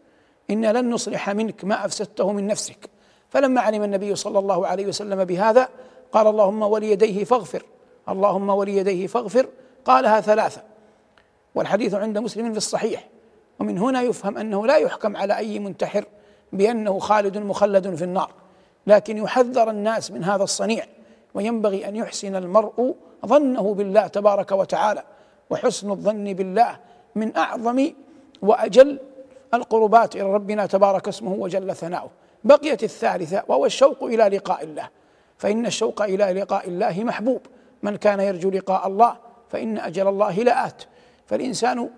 إن 0.49 0.65
لن 0.65 0.89
نصلح 0.89 1.30
منك 1.30 1.65
ما 1.65 1.86
أفسدته 1.86 2.32
من 2.32 2.47
نفسك 2.47 2.89
فلما 3.30 3.62
علم 3.62 3.84
النبي 3.84 4.15
صلى 4.15 4.39
الله 4.39 4.67
عليه 4.67 4.86
وسلم 4.88 5.23
بهذا 5.23 5.69
قال 6.12 6.28
اللهم 6.28 6.62
وليديه 6.62 7.24
فاغفر 7.24 7.63
اللهم 8.10 8.50
وليديه 8.50 9.08
فاغفر 9.08 9.48
قالها 9.86 10.22
ثلاثة 10.22 10.62
والحديث 11.56 11.93
عند 11.93 12.17
مسلم 12.17 12.52
في 12.52 12.58
الصحيح 12.58 13.08
ومن 13.60 13.78
هنا 13.78 14.02
يفهم 14.02 14.38
أنه 14.38 14.65
لا 14.67 14.76
يحكم 14.78 15.17
على 15.17 15.38
أي 15.38 15.60
منتحر 15.60 16.06
بأنه 16.54 17.00
خالد 17.00 17.38
مخلد 17.38 17.95
في 17.95 18.04
النار 18.04 18.32
لكن 18.88 19.17
يحذر 19.17 19.69
الناس 19.69 20.12
من 20.12 20.24
هذا 20.24 20.43
الصنيع 20.43 20.84
وينبغي 21.34 21.88
أن 21.88 21.95
يحسن 21.95 22.36
المرء 22.36 22.95
ظنه 23.26 23.74
بالله 23.74 24.08
تبارك 24.08 24.52
وتعالى 24.52 25.04
وحسن 25.50 25.91
الظن 25.91 26.34
بالله 26.34 26.78
من 27.15 27.36
أعظم 27.38 27.89
وأجل 28.41 29.00
القربات 29.54 30.15
إلى 30.15 30.34
ربنا 30.34 30.65
تبارك 30.65 31.08
اسمه 31.08 31.34
وجل 31.34 31.76
ثناؤه 31.76 32.10
بقيت 32.43 32.84
الثالثة 32.84 33.43
وهو 33.48 33.65
الشوق 33.65 34.04
إلى 34.04 34.24
لقاء 34.38 34.63
الله 34.63 34.89
فإن 35.39 35.65
الشوق 35.65 36.02
إلى 36.02 36.25
لقاء 36.41 36.67
الله 36.67 37.04
محبوب 37.04 37.41
من 37.84 37.95
كان 37.95 38.19
يرجو 38.19 38.49
لقاء 38.49 38.88
الله 38.88 39.15
فإن 39.49 39.78
أجل 39.78 40.08
الله 40.08 40.34
لآت 40.36 40.84
فالإنسان 41.28 41.89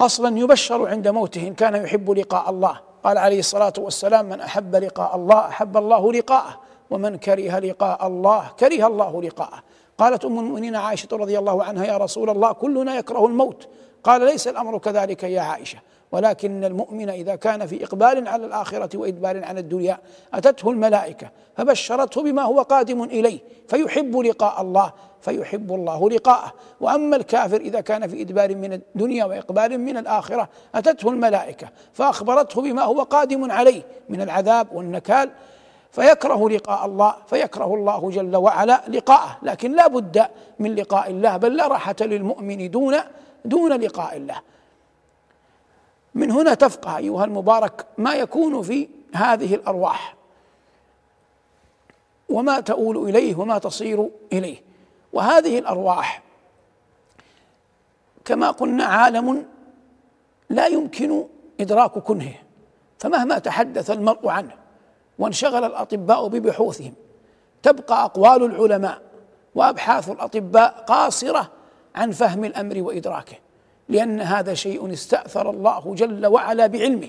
أصلا 0.00 0.38
يبشر 0.38 0.88
عند 0.88 1.08
موته 1.08 1.48
إن 1.48 1.54
كان 1.54 1.74
يحب 1.84 2.10
لقاء 2.10 2.50
الله 2.50 2.80
قال 3.04 3.18
عليه 3.18 3.38
الصلاة 3.38 3.72
والسلام 3.78 4.28
من 4.28 4.40
أحب 4.40 4.76
لقاء 4.76 5.16
الله 5.16 5.38
أحب 5.48 5.76
الله 5.76 6.12
لقاءه 6.12 6.60
ومن 6.90 7.16
كره 7.16 7.58
لقاء 7.58 8.06
الله 8.06 8.50
كره 8.60 8.86
الله 8.86 9.22
لقاءه 9.22 9.62
قالت 9.98 10.24
أم 10.24 10.38
المؤمنين 10.38 10.76
عائشة 10.76 11.08
رضي 11.12 11.38
الله 11.38 11.64
عنها 11.64 11.84
يا 11.84 11.96
رسول 11.96 12.30
الله 12.30 12.52
كلنا 12.52 12.96
يكره 12.96 13.26
الموت 13.26 13.68
قال 14.04 14.20
ليس 14.24 14.48
الأمر 14.48 14.78
كذلك 14.78 15.22
يا 15.22 15.40
عائشة 15.40 15.78
ولكن 16.12 16.64
المؤمن 16.64 17.08
إذا 17.10 17.34
كان 17.36 17.66
في 17.66 17.84
إقبال 17.84 18.28
على 18.28 18.46
الآخرة 18.46 18.96
وإدبار 18.98 19.44
على 19.44 19.60
الدنيا 19.60 19.98
أتته 20.34 20.70
الملائكة 20.70 21.30
فبشرته 21.56 22.22
بما 22.22 22.42
هو 22.42 22.62
قادم 22.62 23.02
إليه 23.02 23.38
فيحب 23.68 24.16
لقاء 24.16 24.60
الله 24.62 24.92
فيحب 25.20 25.72
الله 25.74 26.10
لقاءه 26.10 26.52
واما 26.80 27.16
الكافر 27.16 27.56
اذا 27.60 27.80
كان 27.80 28.06
في 28.08 28.20
ادبار 28.22 28.54
من 28.54 28.72
الدنيا 28.72 29.24
واقبال 29.24 29.78
من 29.78 29.96
الاخره 29.96 30.48
اتته 30.74 31.08
الملائكه 31.10 31.68
فاخبرته 31.92 32.62
بما 32.62 32.82
هو 32.82 33.02
قادم 33.02 33.50
عليه 33.52 33.82
من 34.08 34.20
العذاب 34.20 34.72
والنكال 34.72 35.30
فيكره 35.90 36.48
لقاء 36.48 36.86
الله 36.86 37.14
فيكره 37.26 37.74
الله 37.74 38.10
جل 38.10 38.36
وعلا 38.36 38.82
لقاءه 38.88 39.38
لكن 39.42 39.72
لا 39.72 39.86
بد 39.88 40.22
من 40.58 40.74
لقاء 40.74 41.10
الله 41.10 41.36
بل 41.36 41.56
لا 41.56 41.68
راحه 41.68 41.96
للمؤمن 42.00 42.70
دون 42.70 42.96
دون 43.44 43.72
لقاء 43.72 44.16
الله 44.16 44.36
من 46.14 46.30
هنا 46.30 46.54
تفقه 46.54 46.96
ايها 46.96 47.24
المبارك 47.24 47.86
ما 47.98 48.14
يكون 48.14 48.62
في 48.62 48.88
هذه 49.14 49.54
الارواح 49.54 50.14
وما 52.28 52.60
تؤول 52.60 53.08
اليه 53.08 53.36
وما 53.38 53.58
تصير 53.58 54.10
اليه 54.32 54.62
وهذه 55.12 55.58
الارواح 55.58 56.22
كما 58.24 58.50
قلنا 58.50 58.84
عالم 58.84 59.46
لا 60.50 60.66
يمكن 60.66 61.24
ادراك 61.60 61.90
كنهه 61.90 62.34
فمهما 62.98 63.38
تحدث 63.38 63.90
المرء 63.90 64.28
عنه 64.28 64.52
وانشغل 65.18 65.64
الاطباء 65.64 66.28
ببحوثهم 66.28 66.92
تبقى 67.62 68.04
اقوال 68.04 68.42
العلماء 68.42 69.02
وابحاث 69.54 70.08
الاطباء 70.10 70.84
قاصره 70.88 71.50
عن 71.94 72.10
فهم 72.10 72.44
الامر 72.44 72.82
وادراكه 72.82 73.36
لأن 73.92 74.20
هذا 74.20 74.54
شيء 74.54 74.92
استأثر 74.92 75.50
الله 75.50 75.94
جل 75.94 76.26
وعلا 76.26 76.66
بعلمه 76.66 77.08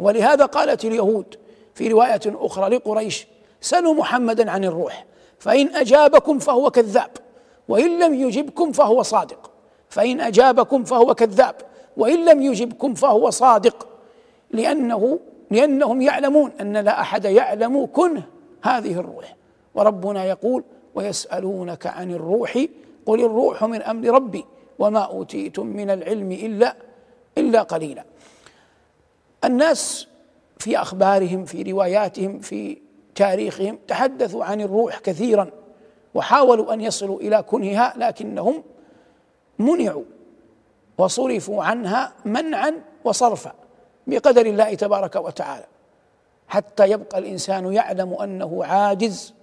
ولهذا 0.00 0.44
قالت 0.44 0.84
اليهود 0.84 1.36
في 1.74 1.88
رواية 1.88 2.20
أخرى 2.26 2.76
لقريش 2.76 3.26
سلوا 3.60 3.94
محمدا 3.94 4.50
عن 4.50 4.64
الروح 4.64 5.04
فإن 5.38 5.68
أجابكم 5.76 6.38
فهو 6.38 6.70
كذاب 6.70 7.10
وإن 7.68 7.98
لم 8.04 8.14
يجبكم 8.14 8.72
فهو 8.72 9.02
صادق 9.02 9.50
فإن 9.88 10.20
أجابكم 10.20 10.84
فهو 10.84 11.14
كذاب 11.14 11.54
وإن 11.96 12.24
لم 12.24 12.42
يجبكم 12.42 12.94
فهو 12.94 13.30
صادق 13.30 13.86
لأنه 14.50 15.18
لأنهم 15.50 16.02
يعلمون 16.02 16.50
أن 16.60 16.76
لا 16.76 17.00
أحد 17.00 17.24
يعلم 17.24 17.86
كنه 17.92 18.22
هذه 18.62 18.92
الروح 19.00 19.36
وربنا 19.74 20.24
يقول 20.24 20.64
ويسألونك 20.94 21.86
عن 21.86 22.10
الروح 22.10 22.64
قل 23.06 23.20
الروح 23.24 23.64
من 23.64 23.82
أمر 23.82 24.08
ربي 24.14 24.44
وما 24.78 25.00
أوتيتم 25.00 25.66
من 25.66 25.90
العلم 25.90 26.32
إلا 26.32 26.76
إلا 27.38 27.62
قليلا 27.62 28.04
الناس 29.44 30.08
في 30.58 30.80
أخبارهم 30.82 31.44
في 31.44 31.62
رواياتهم 31.62 32.38
في 32.38 32.78
تاريخهم 33.14 33.78
تحدثوا 33.88 34.44
عن 34.44 34.60
الروح 34.60 34.98
كثيرا 34.98 35.50
وحاولوا 36.14 36.72
أن 36.74 36.80
يصلوا 36.80 37.20
إلى 37.20 37.42
كنهها 37.42 37.94
لكنهم 37.96 38.62
منعوا 39.58 40.04
وصرفوا 40.98 41.64
عنها 41.64 42.12
منعا 42.24 42.74
وصرفا 43.04 43.54
بقدر 44.06 44.46
الله 44.46 44.74
تبارك 44.74 45.16
وتعالى 45.16 45.64
حتى 46.48 46.88
يبقى 46.90 47.18
الانسان 47.18 47.72
يعلم 47.72 48.12
انه 48.14 48.64
عاجز 48.64 49.34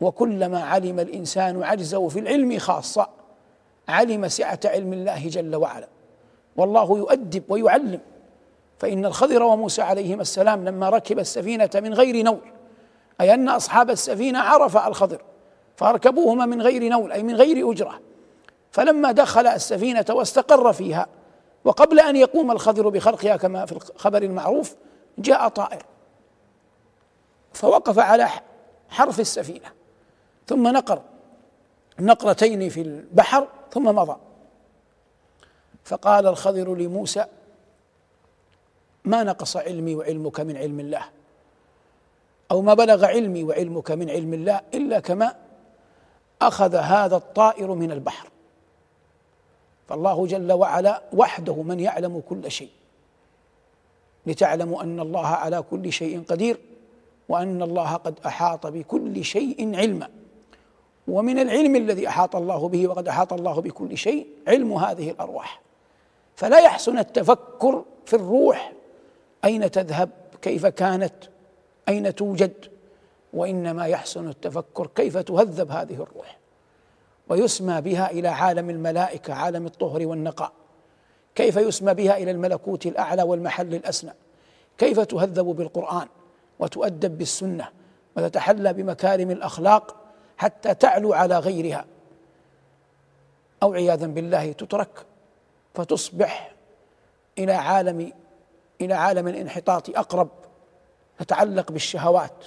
وكلما 0.00 0.64
علم 0.64 1.00
الانسان 1.00 1.62
عجزه 1.62 2.08
في 2.08 2.18
العلم 2.18 2.58
خاصه 2.58 3.08
علم 3.88 4.28
سعة 4.28 4.60
علم 4.64 4.92
الله 4.92 5.28
جل 5.28 5.56
وعلا 5.56 5.88
والله 6.56 6.98
يؤدب 6.98 7.42
ويعلم 7.48 8.00
فإن 8.78 9.04
الخضر 9.06 9.42
وموسى 9.42 9.82
عليهما 9.82 10.22
السلام 10.22 10.64
لما 10.64 10.88
ركب 10.88 11.18
السفينة 11.18 11.70
من 11.74 11.94
غير 11.94 12.24
نول 12.24 12.52
أي 13.20 13.34
أن 13.34 13.48
أصحاب 13.48 13.90
السفينة 13.90 14.38
عرف 14.40 14.76
الخضر 14.86 15.22
فأركبوهما 15.76 16.46
من 16.46 16.62
غير 16.62 16.88
نول 16.88 17.12
أي 17.12 17.22
من 17.22 17.34
غير 17.34 17.70
أجرة 17.70 18.00
فلما 18.70 19.12
دخل 19.12 19.46
السفينة 19.46 20.04
واستقر 20.10 20.72
فيها 20.72 21.06
وقبل 21.64 22.00
أن 22.00 22.16
يقوم 22.16 22.50
الخضر 22.50 22.88
بخلقها 22.88 23.36
كما 23.36 23.66
في 23.66 23.72
الخبر 23.72 24.22
المعروف 24.22 24.74
جاء 25.18 25.48
طائر 25.48 25.82
فوقف 27.52 27.98
على 27.98 28.28
حرف 28.88 29.20
السفينة 29.20 29.68
ثم 30.46 30.68
نقر 30.68 31.02
نقرتين 32.00 32.68
في 32.68 32.80
البحر 32.80 33.46
ثم 33.74 33.82
مضى 33.96 34.16
فقال 35.84 36.26
الخضر 36.26 36.74
لموسى 36.74 37.24
ما 39.04 39.22
نقص 39.22 39.56
علمي 39.56 39.94
وعلمك 39.94 40.40
من 40.40 40.56
علم 40.56 40.80
الله 40.80 41.04
او 42.50 42.62
ما 42.62 42.74
بلغ 42.74 43.04
علمي 43.04 43.42
وعلمك 43.44 43.90
من 43.90 44.10
علم 44.10 44.34
الله 44.34 44.60
الا 44.74 45.00
كما 45.00 45.34
اخذ 46.42 46.74
هذا 46.74 47.16
الطائر 47.16 47.74
من 47.74 47.90
البحر 47.92 48.28
فالله 49.88 50.26
جل 50.26 50.52
وعلا 50.52 51.02
وحده 51.12 51.62
من 51.62 51.80
يعلم 51.80 52.22
كل 52.28 52.50
شيء 52.50 52.70
لتعلموا 54.26 54.82
ان 54.82 55.00
الله 55.00 55.26
على 55.26 55.62
كل 55.70 55.92
شيء 55.92 56.22
قدير 56.28 56.60
وان 57.28 57.62
الله 57.62 57.94
قد 57.94 58.18
احاط 58.26 58.66
بكل 58.66 59.24
شيء 59.24 59.76
علما 59.76 60.10
ومن 61.08 61.38
العلم 61.38 61.76
الذي 61.76 62.08
احاط 62.08 62.36
الله 62.36 62.68
به 62.68 62.88
وقد 62.88 63.08
احاط 63.08 63.32
الله 63.32 63.60
بكل 63.60 63.96
شيء 63.98 64.26
علم 64.48 64.72
هذه 64.72 65.10
الارواح 65.10 65.60
فلا 66.36 66.58
يحسن 66.60 66.98
التفكر 66.98 67.84
في 68.06 68.16
الروح 68.16 68.72
اين 69.44 69.70
تذهب 69.70 70.10
كيف 70.42 70.66
كانت 70.66 71.14
اين 71.88 72.14
توجد 72.14 72.52
وانما 73.32 73.86
يحسن 73.86 74.28
التفكر 74.28 74.86
كيف 74.86 75.16
تهذب 75.16 75.70
هذه 75.70 75.94
الروح 75.94 76.36
ويسمى 77.28 77.80
بها 77.80 78.10
الى 78.10 78.28
عالم 78.28 78.70
الملائكه 78.70 79.34
عالم 79.34 79.66
الطهر 79.66 80.06
والنقاء 80.06 80.52
كيف 81.34 81.56
يسمى 81.56 81.94
بها 81.94 82.16
الى 82.16 82.30
الملكوت 82.30 82.86
الاعلى 82.86 83.22
والمحل 83.22 83.74
الاسنى 83.74 84.12
كيف 84.78 85.00
تهذب 85.00 85.44
بالقران 85.44 86.08
وتؤدب 86.58 87.18
بالسنه 87.18 87.68
وتتحلى 88.16 88.72
بمكارم 88.72 89.30
الاخلاق 89.30 90.03
حتى 90.38 90.74
تعلو 90.74 91.12
على 91.12 91.38
غيرها 91.38 91.84
او 93.62 93.74
عياذا 93.74 94.06
بالله 94.06 94.52
تترك 94.52 95.06
فتصبح 95.74 96.52
الى 97.38 97.52
عالم 97.52 98.12
الى 98.80 98.94
عالم 98.94 99.28
الانحطاط 99.28 99.98
اقرب 99.98 100.28
تتعلق 101.18 101.72
بالشهوات 101.72 102.44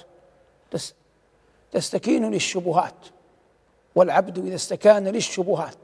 تستكين 1.72 2.30
للشبهات 2.30 2.94
والعبد 3.94 4.38
اذا 4.38 4.54
استكان 4.54 5.08
للشبهات 5.08 5.74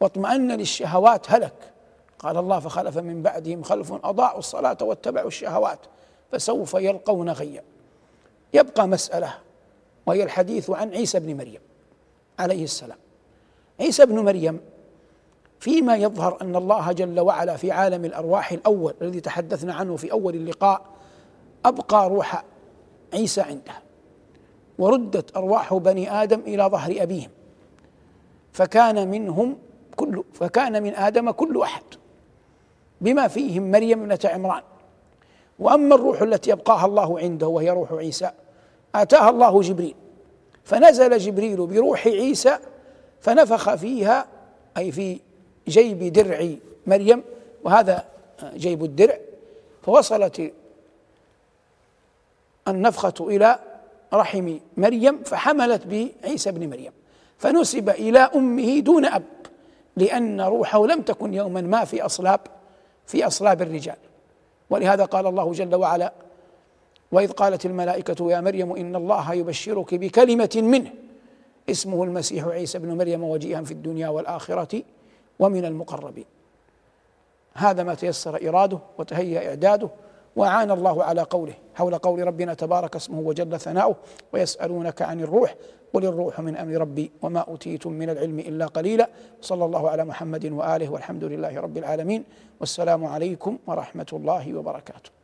واطمأن 0.00 0.52
للشهوات 0.52 1.30
هلك 1.30 1.72
قال 2.18 2.36
الله 2.36 2.60
فخلف 2.60 2.98
من 2.98 3.22
بعدهم 3.22 3.62
خلف 3.62 3.92
اضاعوا 3.92 4.38
الصلاه 4.38 4.78
واتبعوا 4.82 5.28
الشهوات 5.28 5.78
فسوف 6.32 6.74
يلقون 6.74 7.30
غيا 7.30 7.62
يبقى 8.54 8.88
مساله 8.88 9.38
وهي 10.06 10.22
الحديث 10.24 10.70
عن 10.70 10.90
عيسى 10.90 11.20
بن 11.20 11.36
مريم 11.36 11.60
عليه 12.38 12.64
السلام 12.64 12.98
عيسى 13.80 14.06
بن 14.06 14.18
مريم 14.20 14.60
فيما 15.60 15.96
يظهر 15.96 16.38
ان 16.42 16.56
الله 16.56 16.92
جل 16.92 17.20
وعلا 17.20 17.56
في 17.56 17.70
عالم 17.72 18.04
الارواح 18.04 18.52
الاول 18.52 18.94
الذي 19.02 19.20
تحدثنا 19.20 19.74
عنه 19.74 19.96
في 19.96 20.12
اول 20.12 20.34
اللقاء 20.34 20.82
ابقى 21.64 22.08
روح 22.08 22.44
عيسى 23.14 23.40
عنده 23.40 23.72
وردت 24.78 25.36
ارواح 25.36 25.74
بني 25.74 26.22
ادم 26.22 26.40
الى 26.40 26.64
ظهر 26.64 26.94
ابيهم 26.98 27.30
فكان 28.52 29.10
منهم 29.10 29.56
كل 29.96 30.24
فكان 30.32 30.82
من 30.82 30.94
ادم 30.94 31.30
كل 31.30 31.60
احد 31.62 31.82
بما 33.00 33.28
فيهم 33.28 33.70
مريم 33.70 34.00
ابنه 34.02 34.18
عمران 34.24 34.62
واما 35.58 35.94
الروح 35.94 36.22
التي 36.22 36.52
ابقاها 36.52 36.86
الله 36.86 37.18
عنده 37.18 37.46
وهي 37.48 37.70
روح 37.70 37.92
عيسى 37.92 38.30
آتاها 38.94 39.30
الله 39.30 39.60
جبريل 39.60 39.94
فنزل 40.64 41.18
جبريل 41.18 41.66
بروح 41.66 42.06
عيسى 42.06 42.58
فنفخ 43.20 43.74
فيها 43.74 44.26
أي 44.76 44.92
في 44.92 45.20
جيب 45.68 46.12
درع 46.12 46.50
مريم 46.86 47.22
وهذا 47.64 48.04
جيب 48.54 48.84
الدرع 48.84 49.18
فوصلت 49.82 50.52
النفخة 52.68 53.14
إلى 53.20 53.58
رحم 54.12 54.58
مريم 54.76 55.22
فحملت 55.22 55.86
بعيسى 55.86 56.52
بن 56.52 56.68
مريم 56.70 56.92
فنسب 57.38 57.88
إلى 57.88 58.18
أمه 58.18 58.78
دون 58.80 59.04
أب 59.04 59.22
لأن 59.96 60.40
روحه 60.40 60.86
لم 60.86 61.02
تكن 61.02 61.34
يوما 61.34 61.60
ما 61.60 61.84
في 61.84 62.02
أصلاب 62.06 62.40
في 63.06 63.26
أصلاب 63.26 63.62
الرجال 63.62 63.96
ولهذا 64.70 65.04
قال 65.04 65.26
الله 65.26 65.52
جل 65.52 65.74
وعلا 65.74 66.12
واذ 67.12 67.30
قالت 67.32 67.66
الملائكه 67.66 68.30
يا 68.30 68.40
مريم 68.40 68.72
ان 68.76 68.96
الله 68.96 69.32
يبشرك 69.34 69.94
بكلمه 69.94 70.50
منه 70.56 70.90
اسمه 71.70 72.04
المسيح 72.04 72.44
عيسى 72.46 72.78
ابن 72.78 72.96
مريم 72.96 73.24
وجيها 73.24 73.62
في 73.62 73.70
الدنيا 73.70 74.08
والاخره 74.08 74.82
ومن 75.38 75.64
المقربين 75.64 76.24
هذا 77.54 77.82
ما 77.82 77.94
تيسر 77.94 78.48
اراده 78.48 78.78
وتهيا 78.98 79.48
اعداده 79.48 79.88
وعان 80.36 80.70
الله 80.70 81.04
على 81.04 81.22
قوله 81.22 81.54
حول 81.74 81.98
قول 81.98 82.26
ربنا 82.26 82.54
تبارك 82.54 82.96
اسمه 82.96 83.18
وجل 83.18 83.60
ثناؤه 83.60 83.96
ويسألونك 84.32 85.02
عن 85.02 85.20
الروح 85.20 85.54
قل 85.94 86.04
الروح 86.04 86.40
من 86.40 86.56
أمر 86.56 86.74
ربي 86.76 87.10
وما 87.22 87.40
أوتيتم 87.40 87.92
من 87.92 88.10
العلم 88.10 88.38
إلا 88.38 88.66
قليلا 88.66 89.08
صلى 89.40 89.64
الله 89.64 89.90
على 89.90 90.04
محمد 90.04 90.46
وآله 90.52 90.88
والحمد 90.92 91.24
لله 91.24 91.60
رب 91.60 91.78
العالمين 91.78 92.24
والسلام 92.60 93.04
عليكم 93.04 93.58
ورحمة 93.66 94.06
الله 94.12 94.54
وبركاته 94.54 95.23